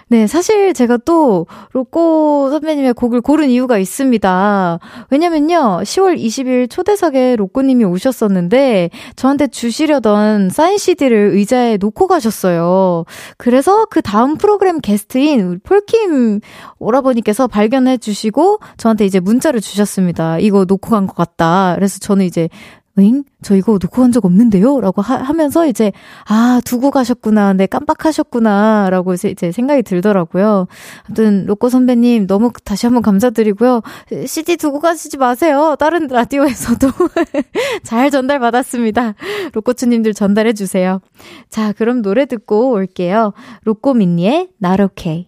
네, 0.08 0.26
사실 0.26 0.74
제가 0.74 0.98
또 0.98 1.46
로꼬 1.72 2.48
선배님의 2.50 2.92
곡을 2.94 3.20
고른 3.22 3.48
이유가 3.48 3.78
있습니다. 3.78 4.78
왜냐면요, 5.10 5.80
10월 5.82 6.18
20일 6.18 6.68
초대석에 6.70 7.36
로꼬님이 7.36 7.84
오셨었는데, 7.84 8.90
저한테 9.16 9.46
주시려던 9.46 10.50
사인 10.50 10.76
CD를 10.78 11.30
의자에 11.32 11.78
놓고 11.78 12.06
가셨어요. 12.06 13.04
그래서 13.38 13.86
그 13.86 14.02
다음 14.02 14.36
프로그램 14.36 14.80
게스트인 14.80 15.60
폴킴 15.64 16.40
오라버니께서 16.78 17.46
발견해 17.46 17.96
주시고, 17.96 18.58
저한테 18.76 19.06
이제 19.06 19.20
문자를 19.20 19.60
주셨습니다. 19.60 20.38
이거 20.38 20.64
놓고 20.66 20.90
간 20.90 21.06
것 21.06 21.16
같다. 21.16 21.74
그래서 21.76 21.98
저는 21.98 22.24
이제 22.26 22.48
응? 22.98 23.24
저 23.42 23.56
이거 23.56 23.72
놓고 23.72 23.88
간 24.02 24.12
적 24.12 24.24
없는데요? 24.24 24.80
라고 24.80 25.02
하, 25.02 25.32
면서 25.32 25.66
이제, 25.66 25.90
아, 26.28 26.60
두고 26.64 26.90
가셨구나. 26.92 27.52
네, 27.54 27.66
깜빡하셨구나. 27.66 28.88
라고 28.90 29.14
이제 29.14 29.34
생각이 29.50 29.82
들더라고요. 29.82 30.68
아무튼, 31.06 31.44
로꼬 31.46 31.68
선배님, 31.68 32.26
너무 32.28 32.52
다시 32.64 32.86
한번 32.86 33.02
감사드리고요. 33.02 33.80
CD 34.26 34.56
두고 34.56 34.78
가시지 34.78 35.16
마세요. 35.16 35.74
다른 35.78 36.06
라디오에서도 36.06 36.88
잘 37.82 38.10
전달받았습니다. 38.12 39.14
로꼬추님들 39.52 40.14
전달해주세요. 40.14 41.00
자, 41.48 41.72
그럼 41.72 42.02
노래 42.02 42.26
듣고 42.26 42.70
올게요. 42.70 43.32
로꼬 43.64 43.94
민니의 43.94 44.50
나로케이. 44.58 45.26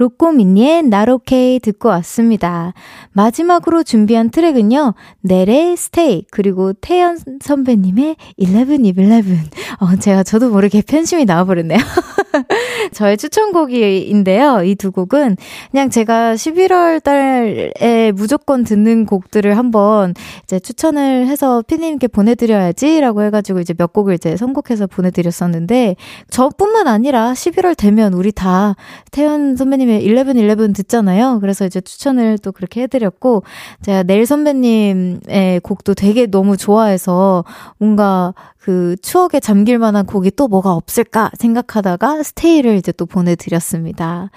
로꼬미니의 0.00 0.84
나로케이 0.84 1.60
듣고 1.60 1.90
왔습니다. 1.90 2.72
마지막으로 3.12 3.82
준비한 3.82 4.30
트랙은요, 4.30 4.94
넬의 5.20 5.76
스테이, 5.76 6.24
그리고 6.30 6.72
태연 6.72 7.18
선배님의 7.40 8.16
11, 8.38 8.82
11. 8.82 9.38
어, 9.80 9.96
제가 9.96 10.22
저도 10.22 10.48
모르게 10.48 10.80
팬심이 10.88 11.26
나와버렸네요. 11.26 11.78
저의 12.92 13.16
추천곡인데요. 13.16 14.64
이 14.64 14.74
두 14.74 14.90
곡은 14.92 15.36
그냥 15.70 15.90
제가 15.90 16.34
11월 16.34 17.02
달에 17.02 18.12
무조건 18.12 18.64
듣는 18.64 19.04
곡들을 19.04 19.56
한번 19.58 20.14
이제 20.44 20.58
추천을 20.58 21.26
해서 21.26 21.62
피디님께 21.66 22.08
보내드려야지라고 22.08 23.22
해가지고 23.24 23.60
이제 23.60 23.74
몇 23.74 23.92
곡을 23.92 24.14
이제 24.14 24.36
선곡해서 24.36 24.86
보내드렸었는데 24.86 25.96
저뿐만 26.30 26.86
아니라 26.86 27.32
11월 27.32 27.76
되면 27.76 28.14
우리 28.14 28.32
다 28.32 28.74
태연 29.10 29.56
선배님의 29.56 30.02
11, 30.04 30.34
11 30.36 30.72
듣잖아요. 30.72 31.40
그래서 31.40 31.66
이제 31.66 31.80
추천을 31.80 32.38
또 32.38 32.52
그렇게 32.52 32.82
해드렸고 32.82 33.42
제가 33.82 34.02
넬 34.04 34.24
선배님의 34.24 35.60
곡도 35.62 35.94
되게 35.94 36.26
너무 36.26 36.56
좋아해서 36.56 37.44
뭔가 37.78 38.32
그 38.60 38.96
추억에 39.02 39.40
잠길 39.40 39.78
만한 39.78 40.04
곡이 40.06 40.32
또 40.32 40.46
뭐가 40.48 40.72
없을까 40.74 41.30
생각하다가 41.38 42.22
스테이를 42.22 42.76
이제 42.76 42.92
또 42.92 43.06
보내드렸습니다. 43.06 44.30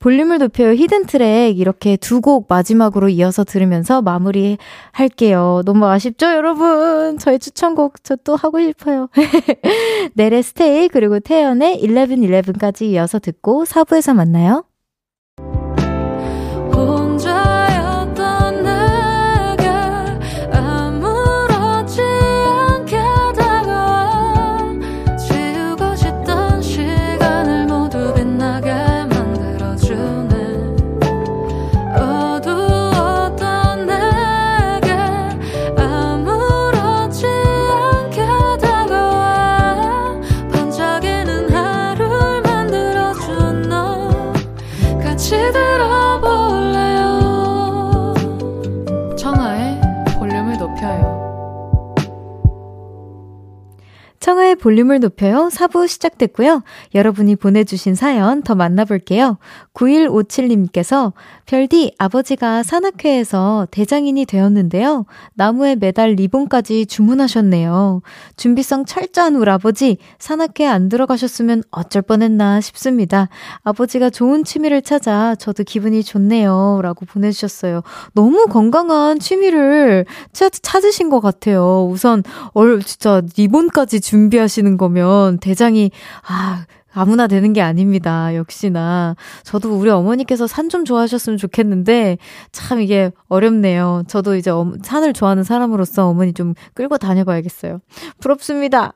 볼륨을 0.00 0.38
높여요 0.38 0.72
히든 0.74 1.06
트랙 1.06 1.58
이렇게 1.58 1.96
두 1.96 2.20
곡 2.20 2.46
마지막으로 2.48 3.08
이어서 3.10 3.44
들으면서 3.44 4.02
마무리 4.02 4.58
할게요. 4.92 5.62
너무 5.66 5.86
아쉽죠, 5.86 6.26
여러분? 6.26 7.18
저의 7.18 7.38
추천곡 7.38 8.02
저 8.04 8.16
또 8.24 8.36
하고 8.36 8.60
싶어요. 8.60 9.08
넬의 10.14 10.42
스테이 10.42 10.88
그리고 10.88 11.20
태연의 11.20 11.80
1111까지 11.82 12.82
이어서 12.86 13.18
듣고 13.18 13.64
4부에서 13.64 14.14
만나요. 14.14 14.64
볼륨을 54.60 55.00
높여요. 55.00 55.48
4부 55.50 55.88
시작됐고요. 55.88 56.62
여러분이 56.94 57.36
보내주신 57.36 57.94
사연 57.94 58.42
더 58.42 58.54
만나볼게요. 58.54 59.38
9157님께서 59.74 61.12
별디 61.46 61.94
아버지가 61.98 62.62
산악회에서 62.62 63.66
대장인이 63.70 64.24
되었는데요. 64.26 65.06
나무에 65.34 65.74
매달 65.74 66.10
리본까지 66.10 66.86
주문하셨네요. 66.86 68.02
준비성 68.36 68.84
철저한 68.84 69.36
우리 69.36 69.50
아버지 69.50 69.96
산악회 70.18 70.66
안 70.66 70.88
들어가셨으면 70.88 71.62
어쩔 71.70 72.02
뻔했나 72.02 72.60
싶습니다. 72.60 73.28
아버지가 73.62 74.10
좋은 74.10 74.44
취미를 74.44 74.82
찾아 74.82 75.34
저도 75.34 75.64
기분이 75.64 76.04
좋네요. 76.04 76.80
라고 76.82 77.06
보내주셨어요. 77.06 77.82
너무 78.14 78.46
건강한 78.46 79.18
취미를 79.18 80.04
찾으신 80.32 81.08
것 81.08 81.20
같아요. 81.20 81.88
우선 81.90 82.22
얼 82.52 82.80
진짜 82.82 83.22
리본까지 83.36 84.00
준비하시 84.00 84.49
는 84.58 84.76
거면 84.76 85.38
대장이 85.38 85.92
아 86.26 86.66
아무나 86.92 87.26
되는 87.26 87.52
게 87.52 87.60
아닙니다. 87.60 88.34
역시나. 88.34 89.14
저도 89.44 89.76
우리 89.76 89.90
어머니께서 89.90 90.46
산 90.46 90.70
좀 90.70 90.84
좋아하셨으면 90.84 91.36
좋겠는데, 91.36 92.16
참 92.52 92.80
이게 92.80 93.10
어렵네요. 93.28 94.04
저도 94.06 94.36
이제 94.36 94.52
산을 94.82 95.12
좋아하는 95.12 95.42
사람으로서 95.42 96.06
어머니 96.08 96.32
좀 96.32 96.54
끌고 96.74 96.96
다녀봐야겠어요. 96.96 97.80
부럽습니다. 98.20 98.92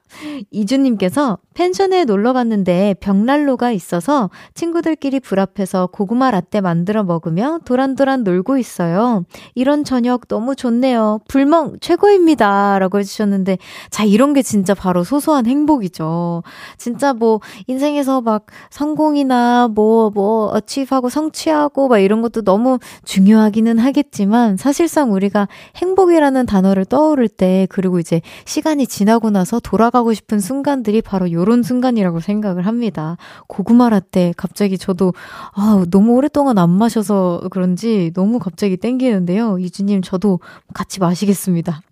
이주님께서 0.52 1.38
펜션에 1.54 2.04
놀러 2.04 2.32
갔는데 2.32 2.94
벽난로가 3.00 3.72
있어서 3.72 4.30
친구들끼리 4.54 5.18
불 5.18 5.40
앞에서 5.40 5.88
고구마 5.88 6.30
라떼 6.30 6.60
만들어 6.60 7.02
먹으며 7.02 7.58
도란도란 7.64 8.22
놀고 8.22 8.56
있어요. 8.58 9.24
이런 9.56 9.82
저녁 9.82 10.28
너무 10.28 10.54
좋네요. 10.54 11.18
불멍 11.26 11.78
최고입니다. 11.80 12.78
라고 12.78 13.00
해주셨는데, 13.00 13.58
자, 13.90 14.04
이런 14.04 14.32
게 14.32 14.42
진짜 14.42 14.74
바로 14.74 15.02
소소한 15.02 15.46
행복이죠. 15.46 16.44
진짜 16.78 17.12
뭐, 17.12 17.40
인생 17.66 17.83
인생에서 17.84 18.22
막 18.22 18.46
성공이나 18.70 19.68
뭐, 19.68 20.10
뭐, 20.10 20.46
어치하고 20.46 21.10
성취하고 21.10 21.88
막 21.88 21.98
이런 21.98 22.22
것도 22.22 22.42
너무 22.42 22.78
중요하기는 23.04 23.78
하겠지만 23.78 24.56
사실상 24.56 25.12
우리가 25.12 25.48
행복이라는 25.76 26.46
단어를 26.46 26.86
떠오를 26.86 27.28
때 27.28 27.66
그리고 27.68 27.98
이제 27.98 28.22
시간이 28.46 28.86
지나고 28.86 29.30
나서 29.30 29.60
돌아가고 29.60 30.14
싶은 30.14 30.40
순간들이 30.40 31.02
바로 31.02 31.30
요런 31.30 31.62
순간이라고 31.62 32.20
생각을 32.20 32.66
합니다. 32.66 33.16
고구마 33.46 33.90
라떼 33.90 34.32
갑자기 34.36 34.78
저도 34.78 35.12
아, 35.54 35.84
너무 35.90 36.12
오랫동안 36.14 36.58
안 36.58 36.70
마셔서 36.70 37.42
그런지 37.50 38.12
너무 38.14 38.38
갑자기 38.38 38.76
땡기는데요. 38.76 39.58
이주님 39.58 40.02
저도 40.02 40.40
같이 40.72 41.00
마시겠습니다. 41.00 41.82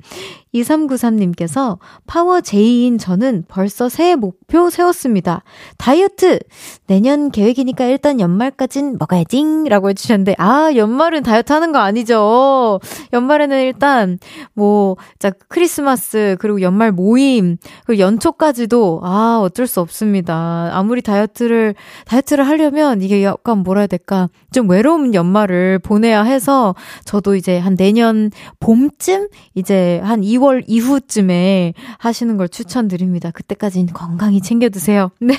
2393님께서 0.54 1.78
파워 2.06 2.40
제이인 2.40 2.98
저는 2.98 3.44
벌써 3.48 3.88
새해 3.88 4.16
목표 4.16 4.70
세웠습니다. 4.70 5.42
다이어트! 5.78 6.38
내년 6.86 7.30
계획이니까 7.30 7.86
일단 7.86 8.20
연말까진 8.20 8.96
먹어야지! 8.98 9.42
라고 9.68 9.88
해주셨는데, 9.88 10.36
아, 10.38 10.70
연말은 10.76 11.22
다이어트 11.22 11.52
하는 11.52 11.72
거 11.72 11.78
아니죠. 11.78 12.80
연말에는 13.12 13.62
일단, 13.62 14.18
뭐, 14.52 14.96
자, 15.18 15.30
크리스마스, 15.48 16.36
그리고 16.38 16.60
연말 16.60 16.92
모임, 16.92 17.56
그리고 17.86 18.00
연초까지도, 18.00 19.00
아, 19.02 19.40
어쩔 19.42 19.66
수 19.66 19.80
없습니다. 19.80 20.70
아무리 20.72 21.00
다이어트를, 21.02 21.74
다이어트를 22.06 22.46
하려면 22.46 23.00
이게 23.00 23.24
약간 23.24 23.58
뭐라 23.58 23.80
해야 23.80 23.86
될까, 23.86 24.28
좀 24.52 24.68
외로운 24.68 25.14
연말을 25.14 25.78
보내야 25.78 26.22
해서, 26.24 26.74
저도 27.04 27.36
이제 27.36 27.58
한 27.58 27.74
내년 27.74 28.30
봄쯤? 28.60 29.28
이제 29.54 30.00
한 30.04 30.20
2월 30.20 30.41
2월 30.42 30.64
이후쯤에 30.66 31.74
하시는 31.98 32.36
걸 32.36 32.48
추천드립니다. 32.48 33.30
그때까지는 33.30 33.94
건강히 33.94 34.40
챙겨 34.40 34.68
드세요. 34.68 35.10
네. 35.20 35.34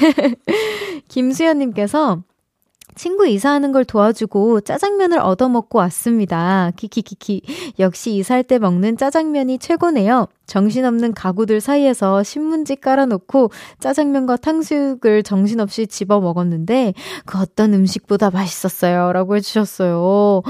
김수현 1.09 1.59
님께서 1.59 2.23
친구 2.95 3.27
이사하는 3.27 3.71
걸 3.71 3.85
도와주고 3.85 4.61
짜장면을 4.61 5.19
얻어 5.19 5.49
먹고 5.49 5.79
왔습니다. 5.79 6.71
키키키키. 6.75 7.41
역시 7.79 8.15
이사할 8.15 8.43
때 8.43 8.59
먹는 8.59 8.97
짜장면이 8.97 9.57
최고네요. 9.57 10.27
정신없는 10.45 11.13
가구들 11.13 11.59
사이에서 11.59 12.21
신문지 12.21 12.75
깔아놓고 12.75 13.49
짜장면과 13.79 14.37
탕수육을 14.37 15.23
정신없이 15.23 15.87
집어 15.87 16.19
먹었는데 16.19 16.93
그 17.25 17.39
어떤 17.39 17.73
음식보다 17.73 18.29
맛있었어요. 18.29 19.11
라고 19.11 19.35
해주셨어요. 19.37 20.43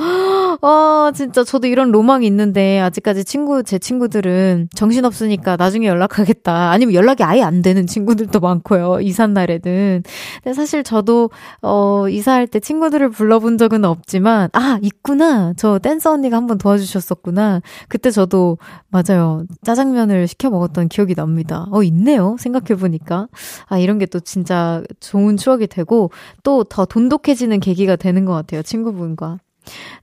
아, 0.66 1.12
진짜 1.14 1.44
저도 1.44 1.68
이런 1.68 1.92
로망이 1.92 2.26
있는데 2.26 2.80
아직까지 2.80 3.26
친구, 3.26 3.64
제 3.64 3.78
친구들은 3.78 4.70
정신 4.74 5.04
없으니까 5.04 5.58
나중에 5.58 5.88
연락하겠다. 5.88 6.72
아니면 6.72 6.94
연락이 6.94 7.22
아예 7.24 7.42
안 7.42 7.62
되는 7.62 7.86
친구들도 7.86 8.40
많고요. 8.40 9.02
이삿날에는. 9.02 10.04
근데 10.42 10.54
사실 10.54 10.84
저도, 10.84 11.32
어, 11.62 12.08
이사할 12.08 12.48
때 12.48 12.62
친구들을 12.62 13.10
불러본 13.10 13.58
적은 13.58 13.84
없지만, 13.84 14.50
아, 14.54 14.80
있구나. 14.82 15.52
저 15.58 15.80
댄서 15.80 16.14
언니가 16.14 16.38
한번 16.38 16.58
도와주셨었구나. 16.58 17.62
그때 17.90 18.10
저도, 18.10 18.58
맞아요. 18.90 19.46
짜장 19.64 19.84
짜장면을 19.84 20.28
시켜 20.30 20.50
먹었던 20.50 20.88
기억이 20.88 21.14
납니다. 21.16 21.68
어, 21.72 21.84
있네요. 21.84 22.38
생각해 22.40 22.80
보니까. 22.80 23.28
아, 23.68 23.78
이런 23.80 24.00
게 24.00 24.06
또 24.06 24.20
진짜 24.22 24.82
좋은 25.02 25.36
추억이 25.38 25.68
되고 25.68 26.12
또 26.44 26.64
더 26.64 26.86
돈독해지는 26.86 27.60
계기가 27.60 27.96
되는 27.98 28.24
것 28.26 28.34
같아요. 28.34 28.62
친구분과. 28.62 29.40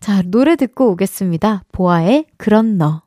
자, 0.01 0.23
노래 0.23 0.57
듣고 0.57 0.91
오겠습니다. 0.91 1.65
보아의 1.73 2.27
그런 2.37 2.79
너. 2.79 3.03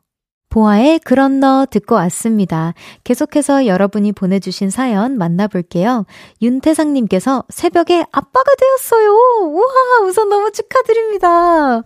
보아의 0.53 0.99
그런 0.99 1.39
너 1.39 1.65
듣고 1.67 1.95
왔습니다. 1.95 2.75
계속해서 3.03 3.65
여러분이 3.65 4.11
보내주신 4.11 4.69
사연 4.69 5.17
만나볼게요. 5.17 6.05
윤태상님께서 6.43 7.45
새벽에 7.49 8.05
아빠가 8.11 8.51
되었어요. 8.59 9.09
우와, 9.49 9.65
우선 10.07 10.29
너무 10.29 10.51
축하드립니다. 10.51 11.81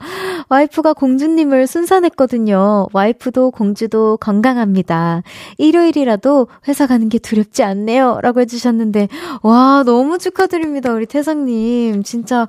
와이프가 0.50 0.92
공주님을 0.92 1.66
순산했거든요. 1.66 2.88
와이프도 2.92 3.52
공주도 3.52 4.18
건강합니다. 4.18 5.24
일요일이라도 5.58 6.50
회사 6.68 6.88
가는 6.88 7.08
게 7.08 7.20
두렵지 7.20 7.63
않네요. 7.63 8.20
라고 8.22 8.42
해주셨는데, 8.42 9.08
와, 9.44 9.84
너무 9.86 10.18
축하드립니다. 10.18 10.92
우리 10.92 11.06
태상님. 11.06 12.04
진짜, 12.04 12.46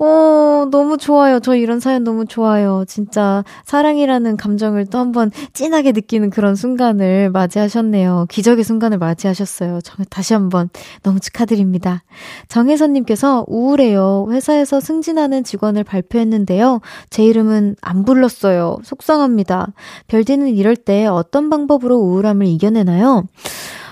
어, 0.00 0.66
너무 0.72 0.96
좋아요. 0.96 1.38
저 1.38 1.54
이런 1.54 1.78
사연 1.78 2.02
너무 2.02 2.26
좋아요. 2.26 2.84
진짜 2.88 3.44
사랑이라는 3.66 4.36
감정을 4.36 4.86
또 4.86 4.98
한번 4.98 5.30
찐하게 5.52 5.92
느끼는 5.92 6.30
그런 6.30 6.54
순간을 6.54 7.30
맞이하셨네요. 7.30 8.26
기적의 8.28 8.64
순간을 8.64 8.98
맞이하셨어요. 8.98 9.80
정말 9.82 10.06
다시 10.10 10.34
한번 10.34 10.68
너무 11.02 11.20
축하드립니다. 11.20 12.02
정혜선님께서 12.48 13.44
우울해요. 13.48 14.28
회사에서 14.30 14.80
승진하는 14.80 15.44
직원을 15.44 15.84
발표했는데요. 15.84 16.80
제 17.10 17.24
이름은 17.24 17.76
안 17.80 18.04
불렀어요. 18.04 18.78
속상합니다. 18.82 19.72
별디는 20.08 20.48
이럴 20.48 20.76
때 20.76 21.06
어떤 21.06 21.50
방법으로 21.50 21.96
우울함을 21.96 22.46
이겨내나요? 22.46 23.24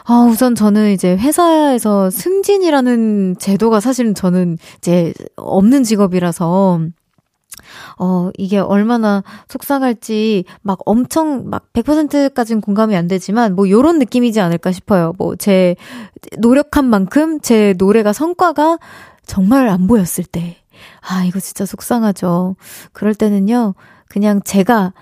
아, 0.04 0.26
우선 0.28 0.54
저는 0.54 0.92
이제 0.92 1.16
회사에서 1.16 2.10
승진이라는 2.10 3.36
제도가 3.38 3.80
사실은 3.80 4.14
저는 4.14 4.58
이제 4.78 5.12
없는 5.36 5.84
직업이라서 5.84 6.80
어, 7.98 8.30
이게 8.38 8.58
얼마나 8.58 9.22
속상할지 9.48 10.44
막 10.62 10.78
엄청 10.86 11.48
막 11.50 11.72
100%까지는 11.72 12.60
공감이 12.60 12.96
안 12.96 13.08
되지만 13.08 13.54
뭐 13.54 13.68
요런 13.68 13.98
느낌이지 13.98 14.40
않을까 14.40 14.72
싶어요. 14.72 15.12
뭐 15.18 15.36
제 15.36 15.76
노력한 16.38 16.84
만큼 16.84 17.40
제 17.40 17.74
노래가 17.78 18.12
성과가 18.12 18.78
정말 19.26 19.68
안 19.68 19.86
보였을 19.86 20.24
때. 20.24 20.56
아, 21.00 21.24
이거 21.24 21.40
진짜 21.40 21.66
속상하죠. 21.66 22.56
그럴 22.92 23.14
때는요, 23.14 23.74
그냥 24.08 24.40
제가, 24.42 24.92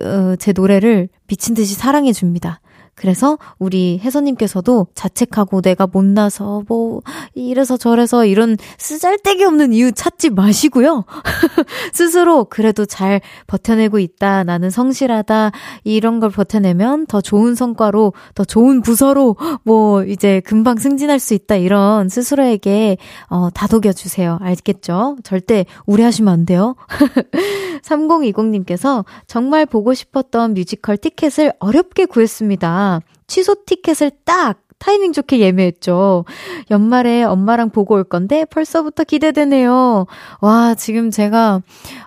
어, 0.00 0.36
제 0.38 0.52
노래를 0.52 1.08
미친 1.26 1.54
듯이 1.54 1.74
사랑해 1.74 2.12
줍니다. 2.12 2.60
그래서 3.00 3.38
우리 3.58 3.98
혜선님께서도 4.04 4.88
자책하고 4.94 5.62
내가 5.62 5.86
못나서 5.86 6.62
뭐 6.68 7.00
이래서 7.32 7.78
저래서 7.78 8.26
이런 8.26 8.58
쓰잘데기 8.76 9.42
없는 9.42 9.72
이유 9.72 9.90
찾지 9.90 10.28
마시고요. 10.28 11.06
스스로 11.94 12.44
그래도 12.44 12.84
잘 12.84 13.22
버텨내고 13.46 14.00
있다. 14.00 14.44
나는 14.44 14.68
성실하다. 14.68 15.50
이런 15.84 16.20
걸 16.20 16.28
버텨내면 16.28 17.06
더 17.06 17.22
좋은 17.22 17.54
성과로 17.54 18.12
더 18.34 18.44
좋은 18.44 18.82
부서로 18.82 19.36
뭐 19.64 20.04
이제 20.04 20.40
금방 20.40 20.76
승진할 20.76 21.18
수 21.20 21.32
있다. 21.32 21.56
이런 21.56 22.10
스스로에게 22.10 22.98
어 23.30 23.48
다독여 23.48 23.94
주세요. 23.94 24.36
알겠죠? 24.42 25.16
절대 25.22 25.64
우려하시면 25.86 26.30
안 26.30 26.44
돼요. 26.44 26.76
3020님께서 27.82 29.04
정말 29.26 29.66
보고 29.66 29.94
싶었던 29.94 30.54
뮤지컬 30.54 30.96
티켓을 30.96 31.52
어렵게 31.58 32.06
구했습니다. 32.06 33.00
취소 33.26 33.64
티켓을 33.64 34.10
딱 34.24 34.58
타이밍 34.80 35.12
좋게 35.12 35.40
예매했죠. 35.40 36.24
연말에 36.70 37.22
엄마랑 37.22 37.68
보고 37.70 37.94
올 37.94 38.02
건데 38.02 38.46
벌써부터 38.46 39.04
기대되네요. 39.04 40.06
와, 40.40 40.74
지금 40.74 41.10
제가, 41.10 41.60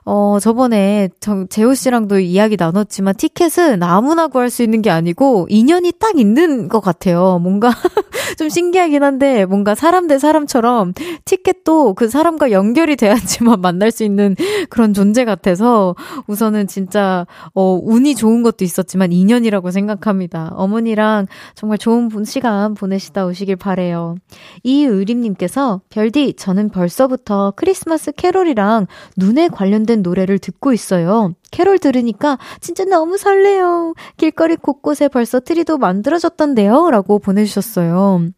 어, 0.05 0.39
저번에 0.41 1.09
정, 1.19 1.47
재호 1.47 1.75
씨랑도 1.75 2.19
이야기 2.19 2.57
나눴지만 2.57 3.15
티켓은 3.15 3.83
아무나 3.83 4.27
구할 4.27 4.49
수 4.49 4.63
있는 4.63 4.81
게 4.81 4.89
아니고 4.89 5.45
인연이 5.49 5.93
딱 5.99 6.19
있는 6.19 6.67
것 6.67 6.79
같아요. 6.81 7.39
뭔가 7.39 7.69
좀 8.39 8.49
신기하긴 8.49 9.03
한데 9.03 9.45
뭔가 9.45 9.75
사람 9.75 10.07
대 10.07 10.17
사람처럼 10.17 10.93
티켓도 11.25 11.93
그 11.93 12.09
사람과 12.09 12.49
연결이 12.49 12.95
돼야지만 12.95 13.61
만날 13.61 13.91
수 13.91 14.03
있는 14.03 14.35
그런 14.69 14.95
존재 14.95 15.25
같아서 15.25 15.95
우선은 16.25 16.65
진짜, 16.65 17.27
어, 17.53 17.79
운이 17.83 18.15
좋은 18.15 18.41
것도 18.41 18.65
있었지만 18.65 19.11
인연이라고 19.11 19.69
생각합니다. 19.69 20.53
어머니랑 20.55 21.27
정말 21.53 21.77
좋은 21.77 22.09
시간 22.25 22.62
시간 22.63 22.73
보내시다 22.75 23.25
오시길 23.25 23.57
바래요. 23.57 24.15
이의림님께서 24.63 25.81
별디 25.89 26.35
저는 26.35 26.69
벌써부터 26.69 27.51
크리스마스 27.57 28.13
캐롤이랑 28.13 28.87
눈에 29.17 29.49
관련된 29.49 30.01
노래를 30.01 30.39
듣고 30.39 30.71
있어요. 30.71 31.33
캐롤 31.51 31.79
들으니까 31.79 32.37
진짜 32.61 32.85
너무 32.85 33.17
설레요. 33.17 33.95
길거리 34.15 34.55
곳곳에 34.55 35.09
벌써 35.09 35.41
트리도 35.41 35.77
만들어졌던데요. 35.77 36.89
라고 36.89 37.19
보내주셨어요. 37.19 38.29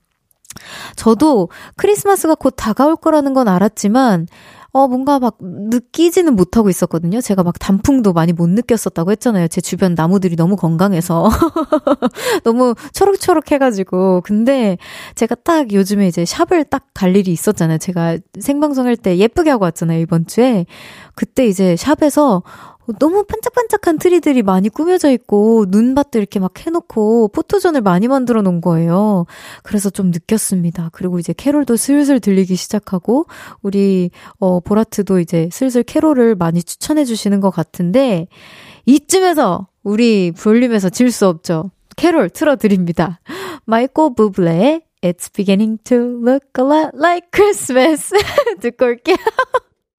저도 0.96 1.50
크리스마스가 1.76 2.34
곧 2.34 2.56
다가올 2.58 2.96
거라는 2.96 3.34
건 3.34 3.48
알았지만, 3.48 4.28
어, 4.76 4.90
뭔가 4.90 5.20
막 5.20 5.38
느끼지는 5.40 6.36
못하고 6.36 6.70
있었거든요. 6.70 7.22
제가 7.22 7.44
막 7.44 7.58
단풍도 7.60 8.12
많이 8.12 8.34
못 8.34 8.50
느꼈었다고 8.50 9.12
했잖아요. 9.12 9.48
제 9.48 9.62
주변 9.62 9.96
나무들이 9.96 10.36
너무 10.36 10.58
건강해서. 10.58 11.30
너무 12.44 12.76
초록초록 12.94 13.52
해가지고. 13.52 14.22
근데 14.26 14.78
제가 15.16 15.36
딱 15.36 15.72
요즘에 15.72 16.08
이제 16.08 16.26
샵을 16.26 16.66
딱 16.66 16.84
갈 16.96 17.16
일이 17.18 17.32
있었잖아요. 17.34 17.78
제가 17.78 18.18
생방송 18.40 18.88
할 18.88 18.96
때 18.96 19.18
예쁘게 19.18 19.50
하고 19.50 19.66
왔잖아요. 19.66 20.00
이번 20.00 20.26
주에. 20.28 20.66
그때 21.14 21.46
이제 21.46 21.76
샵에서 21.76 22.42
너무 23.00 23.24
반짝반짝한 23.24 23.98
트리들이 23.98 24.44
많이 24.44 24.70
꾸며져 24.70 25.12
있고 25.12 25.66
눈밭도 25.70 26.20
이렇게 26.20 26.40
막 26.40 26.66
해놓고 26.66 27.30
포토존을 27.30 27.82
많이 27.82 28.08
만들어 28.08 28.42
놓은 28.42 28.62
거예요. 28.62 29.26
그래서 29.64 29.90
좀 29.90 30.12
느꼈습니다. 30.12 30.90
그리고 30.94 31.20
이제 31.20 31.34
캐롤도 31.34 31.76
슬슬 31.78 32.20
들리기 32.20 32.56
시작하고 32.56 33.26
우리 33.62 34.12
어 34.40 34.60
보라트도 34.60 35.20
이제 35.20 35.50
슬슬 35.52 35.84
캐롤을 35.84 36.36
많이 36.36 36.62
추천해 36.62 37.06
주시는 37.06 37.40
것 37.40 37.50
같은데 37.50 38.28
이쯤에서 38.86 39.68
우리 39.84 40.32
볼륨에서 40.32 40.90
질 40.90 41.12
수 41.12 41.28
없죠. 41.28 41.72
캐롤 41.96 42.30
틀어드립니다. 42.30 43.20
마이클 43.66 44.14
부블레의 44.16 44.82
It's 45.02 45.32
beginning 45.34 45.78
to 45.84 45.98
look 46.24 46.48
a 46.60 46.64
lot 46.66 46.92
like 46.96 47.30
Christmas 47.32 48.12
듣고 48.60 48.86
올게요. 48.86 49.18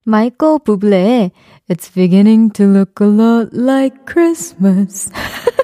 마이클 0.04 0.58
부블레의 0.60 1.30
It's 1.68 1.88
beginning 1.90 2.50
to 2.52 2.64
look 2.64 3.00
a 3.00 3.06
lot 3.06 3.52
like 3.52 4.06
Christmas. 4.06 5.10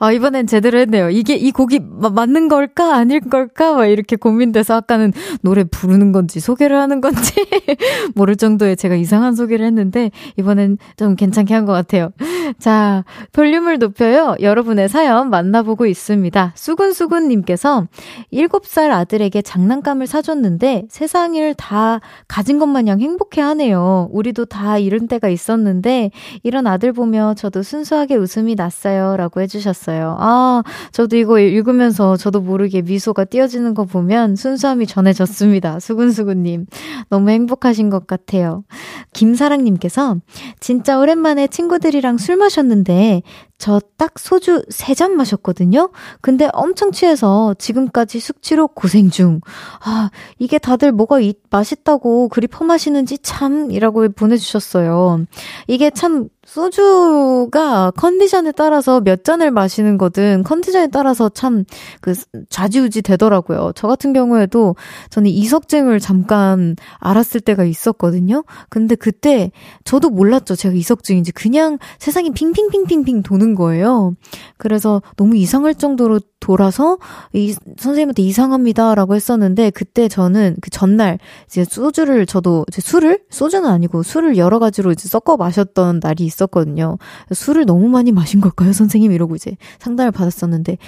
아, 0.00 0.12
이번엔 0.12 0.46
제대로 0.46 0.78
했네요. 0.78 1.10
이게, 1.10 1.34
이 1.34 1.50
곡이 1.50 1.80
맞는 1.84 2.48
걸까? 2.48 2.94
아닐 2.94 3.20
걸까? 3.20 3.74
막 3.74 3.86
이렇게 3.86 4.16
고민돼서 4.16 4.74
아까는 4.76 5.12
노래 5.42 5.64
부르는 5.64 6.12
건지 6.12 6.40
소개를 6.40 6.76
하는 6.76 7.00
건지 7.00 7.34
모를 8.14 8.36
정도의 8.36 8.76
제가 8.76 8.94
이상한 8.96 9.34
소개를 9.34 9.66
했는데, 9.66 10.10
이번엔 10.38 10.78
좀 10.96 11.16
괜찮게 11.16 11.54
한 11.54 11.60
것 11.66 11.72
같아요. 11.72 12.10
자, 12.58 13.04
볼륨을 13.32 13.78
높여요. 13.78 14.34
여러분의 14.40 14.88
사연 14.88 15.28
만나보고 15.30 15.84
있습니다. 15.86 16.52
수근수근님께서 16.56 17.86
7살 18.32 18.90
아들에게 18.90 19.42
장난감을 19.42 20.06
사줬는데 20.06 20.84
세상을 20.88 21.54
다 21.54 22.00
가진 22.28 22.58
것 22.58 22.66
마냥 22.66 22.98
행복해 23.00 23.42
하네요. 23.42 24.08
우리도 24.10 24.46
다 24.46 24.78
이런 24.78 25.06
때가 25.06 25.28
있었는데, 25.28 26.10
이런 26.42 26.66
아들 26.66 26.92
보며 26.94 27.34
저도 27.36 27.62
순수하게 27.62 28.16
웃음이 28.16 28.54
났어요. 28.54 29.16
라고 29.18 29.29
해주셨어요. 29.38 30.16
아, 30.18 30.62
저도 30.90 31.16
이거 31.16 31.38
읽으면서 31.38 32.16
저도 32.16 32.40
모르게 32.40 32.82
미소가 32.82 33.24
띄어지는 33.24 33.74
거 33.74 33.84
보면 33.84 34.34
순수함이 34.34 34.86
전해졌습니다. 34.86 35.78
수근수근님. 35.78 36.66
너무 37.10 37.30
행복하신 37.30 37.90
것 37.90 38.06
같아요. 38.06 38.64
김사랑님께서 39.12 40.16
진짜 40.58 40.98
오랜만에 40.98 41.46
친구들이랑 41.46 42.18
술 42.18 42.36
마셨는데 42.36 43.22
저 43.60 43.80
딱 44.00 44.18
소주 44.18 44.62
3잔 44.70 45.10
마셨거든요? 45.10 45.90
근데 46.22 46.48
엄청 46.54 46.90
취해서 46.90 47.54
지금까지 47.58 48.18
숙취로 48.18 48.66
고생 48.68 49.10
중. 49.10 49.42
아, 49.84 50.10
이게 50.38 50.56
다들 50.56 50.90
뭐가 50.90 51.20
이, 51.20 51.34
맛있다고 51.50 52.28
그리 52.28 52.46
퍼마시는지 52.46 53.18
참, 53.18 53.70
이라고 53.70 54.08
보내주셨어요. 54.08 55.26
이게 55.68 55.90
참, 55.90 56.28
소주가 56.46 57.92
컨디션에 57.92 58.52
따라서 58.52 59.00
몇 59.00 59.22
잔을 59.22 59.50
마시는 59.52 59.98
거든 59.98 60.42
컨디션에 60.42 60.88
따라서 60.88 61.28
참 61.28 61.64
그 62.00 62.14
좌지우지 62.48 63.02
되더라고요. 63.02 63.72
저 63.74 63.86
같은 63.86 64.12
경우에도 64.12 64.76
저는 65.10 65.30
이석증을 65.30 66.00
잠깐 66.00 66.76
알았을 66.98 67.40
때가 67.40 67.64
있었거든요. 67.64 68.44
근데 68.68 68.94
그때 68.94 69.50
저도 69.84 70.10
몰랐죠. 70.10 70.56
제가 70.56 70.74
이석증인지 70.74 71.32
그냥 71.32 71.78
세상이 71.98 72.30
핑핑핑핑핑 72.30 73.22
도는 73.22 73.49
도는 73.50 73.54
거예요. 73.54 74.14
그래서 74.56 75.02
너무 75.16 75.36
이상할 75.36 75.74
정도로 75.74 76.20
돌아서 76.38 76.98
이 77.32 77.52
선생님한테 77.76 78.22
이상합니다라고 78.22 79.14
했었는데 79.14 79.70
그때 79.70 80.08
저는 80.08 80.56
그 80.60 80.70
전날 80.70 81.18
이제 81.46 81.64
소주를 81.64 82.26
저도 82.26 82.64
이제 82.68 82.80
술을 82.80 83.20
소주는 83.30 83.68
아니고 83.68 84.02
술을 84.02 84.36
여러 84.36 84.58
가지로 84.58 84.92
이제 84.92 85.08
섞어 85.08 85.36
마셨던 85.36 86.00
날이 86.02 86.24
있었거든요. 86.24 86.98
술을 87.32 87.66
너무 87.66 87.88
많이 87.88 88.12
마신 88.12 88.40
걸까요, 88.40 88.72
선생님 88.72 89.12
이러고 89.12 89.34
이제 89.34 89.56
상담을 89.78 90.12
받았었는데 90.12 90.78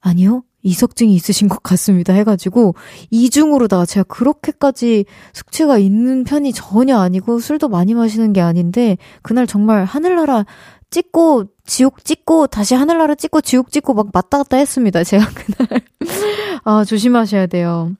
아니요. 0.00 0.42
이석증이 0.66 1.14
있으신 1.14 1.48
것 1.48 1.62
같습니다. 1.62 2.14
해가지고, 2.14 2.74
이중으로다가 3.10 3.84
제가 3.84 4.04
그렇게까지 4.04 5.04
숙취가 5.34 5.76
있는 5.76 6.24
편이 6.24 6.54
전혀 6.54 6.96
아니고, 6.96 7.38
술도 7.38 7.68
많이 7.68 7.92
마시는 7.92 8.32
게 8.32 8.40
아닌데, 8.40 8.96
그날 9.20 9.46
정말 9.46 9.84
하늘나라 9.84 10.46
찍고 10.88 11.44
지옥 11.66 12.04
찍고 12.04 12.48
다시 12.48 12.74
하늘나라 12.74 13.14
찍고 13.14 13.40
지옥 13.40 13.70
찍고 13.70 13.94
막 13.94 14.08
왔다 14.12 14.38
갔다 14.38 14.56
했습니다. 14.56 15.02
제가 15.04 15.26
그날. 15.34 15.82
아, 16.64 16.84
조심하셔야 16.84 17.46
돼요. 17.46 17.92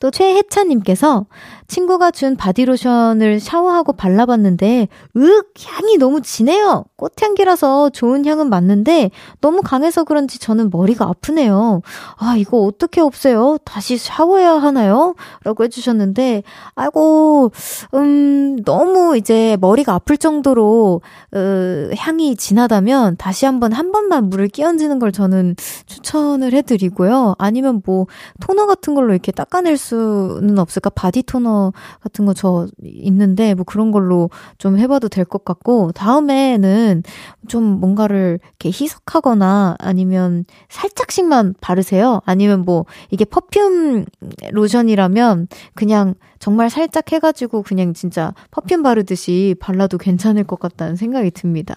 또 0.00 0.10
최혜찬님께서 0.10 1.26
친구가 1.72 2.10
준 2.10 2.36
바디로션을 2.36 3.40
샤워하고 3.40 3.94
발라봤는데, 3.94 4.88
윽! 5.16 5.46
향이 5.64 5.96
너무 5.96 6.20
진해요! 6.20 6.84
꽃향기라서 6.96 7.88
좋은 7.90 8.26
향은 8.26 8.50
맞는데, 8.50 9.10
너무 9.40 9.62
강해서 9.62 10.04
그런지 10.04 10.38
저는 10.38 10.68
머리가 10.70 11.06
아프네요. 11.06 11.80
아, 12.18 12.34
이거 12.36 12.58
어떻게 12.58 13.00
없애요? 13.00 13.56
다시 13.64 13.96
샤워해야 13.96 14.52
하나요? 14.52 15.14
라고 15.44 15.64
해주셨는데, 15.64 16.42
아이고, 16.74 17.52
음, 17.94 18.58
너무 18.66 19.16
이제 19.16 19.56
머리가 19.62 19.94
아플 19.94 20.18
정도로, 20.18 21.00
으, 21.34 21.90
향이 21.96 22.36
진하다면, 22.36 23.16
다시 23.16 23.46
한 23.46 23.60
번 23.60 23.72
한 23.72 23.92
번만 23.92 24.28
물을 24.28 24.48
끼얹는 24.48 24.98
걸 24.98 25.10
저는 25.12 25.56
추천을 25.86 26.52
해드리고요. 26.52 27.36
아니면 27.38 27.80
뭐, 27.86 28.06
토너 28.40 28.66
같은 28.66 28.94
걸로 28.94 29.12
이렇게 29.14 29.32
닦아낼 29.32 29.78
수는 29.78 30.58
없을까? 30.58 30.90
body 30.90 31.22
토너 31.22 31.61
같은 32.02 32.26
거 32.26 32.32
저 32.34 32.66
있는데 32.82 33.54
뭐 33.54 33.64
그런 33.64 33.92
걸로 33.92 34.30
좀 34.58 34.78
해봐도 34.78 35.08
될 35.08 35.24
것 35.24 35.44
같고 35.44 35.92
다음에는 35.92 37.02
좀 37.46 37.62
뭔가를 37.62 38.40
이렇게 38.42 38.70
희석하거나 38.70 39.76
아니면 39.78 40.44
살짝씩만 40.68 41.54
바르세요. 41.60 42.20
아니면 42.24 42.62
뭐 42.62 42.86
이게 43.10 43.24
perfume 43.24 44.06
로션이라면 44.50 45.48
그냥 45.74 46.14
정말 46.38 46.70
살짝 46.70 47.12
해가지고 47.12 47.62
그냥 47.62 47.94
진짜 47.94 48.34
perfume 48.50 48.82
바르듯이 48.82 49.54
발라도 49.60 49.98
괜찮을 49.98 50.42
것 50.44 50.58
같다는 50.58 50.96
생각이 50.96 51.30
듭니다. 51.30 51.74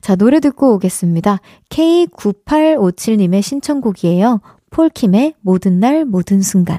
자, 0.00 0.14
노래 0.14 0.38
듣고 0.38 0.74
오겠습니다. 0.74 1.40
K9857님의 1.70 3.42
신청곡이에요. 3.42 4.40
폴킴의 4.70 5.34
모든 5.40 5.80
날 5.80 6.04
모든 6.04 6.42
순간. 6.42 6.78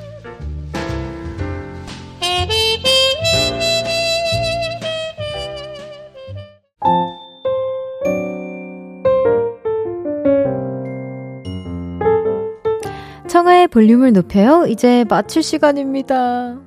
볼륨을 13.71 14.13
높여요. 14.13 14.65
이제 14.67 15.05
마칠 15.09 15.41
시간입니다. 15.41 16.57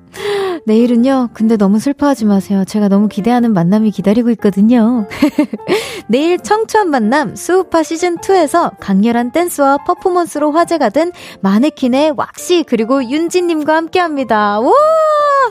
내일은요, 0.65 1.29
근데 1.33 1.57
너무 1.57 1.79
슬퍼하지 1.79 2.25
마세요. 2.25 2.63
제가 2.65 2.87
너무 2.89 3.07
기대하는 3.07 3.53
만남이 3.53 3.91
기다리고 3.91 4.29
있거든요. 4.31 5.07
내일 6.07 6.39
청초한 6.39 6.89
만남 6.89 7.35
수우파 7.35 7.83
시즌 7.83 8.17
2에서 8.17 8.75
강렬한 8.79 9.31
댄스와 9.31 9.77
퍼포먼스로 9.85 10.51
화제가 10.51 10.89
된 10.89 11.11
마네킹의 11.41 12.13
왁시 12.17 12.63
그리고 12.67 13.03
윤지님과 13.03 13.75
함께 13.75 13.99
합니다. 13.99 14.59
와! 14.59 14.71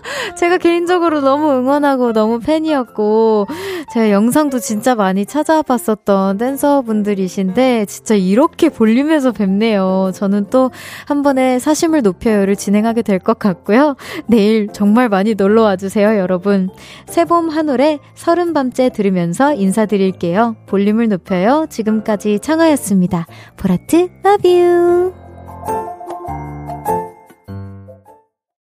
제가 0.39 0.59
개인적으로 0.59 1.21
너무 1.21 1.51
응원하고 1.53 2.13
너무 2.13 2.41
팬이었고, 2.41 3.47
제가 3.93 4.11
영상도 4.11 4.59
진짜 4.59 4.95
많이 4.95 5.27
찾아봤었던 5.27 6.39
댄서분들이신데, 6.39 7.87
진짜 7.87 8.15
이렇게 8.15 8.69
볼륨에서 8.69 9.33
뵙네요. 9.33 10.11
저는 10.15 10.47
또 10.51 10.71
한 11.07 11.23
번에 11.23 11.59
사심을 11.59 12.03
높여요를 12.03 12.57
진행하게 12.57 13.03
될 13.03 13.19
것 13.19 13.39
같고요. 13.39 13.97
내일 14.27 14.69
정말 14.73 15.09
많이 15.09 15.35
놀러 15.35 15.63
와주세요, 15.63 16.19
여러분. 16.19 16.69
새봄 17.07 17.49
한올의 17.49 18.01
서른 18.15 18.53
밤째 18.53 18.91
들으면서 18.91 19.55
인사드릴게요. 19.55 20.57
볼륨을 20.67 21.09
높여요. 21.09 21.67
지금까지 21.71 22.41
청하였습니다. 22.41 23.27
보라트, 23.57 24.09
love 24.27 24.61
you! 24.63 25.94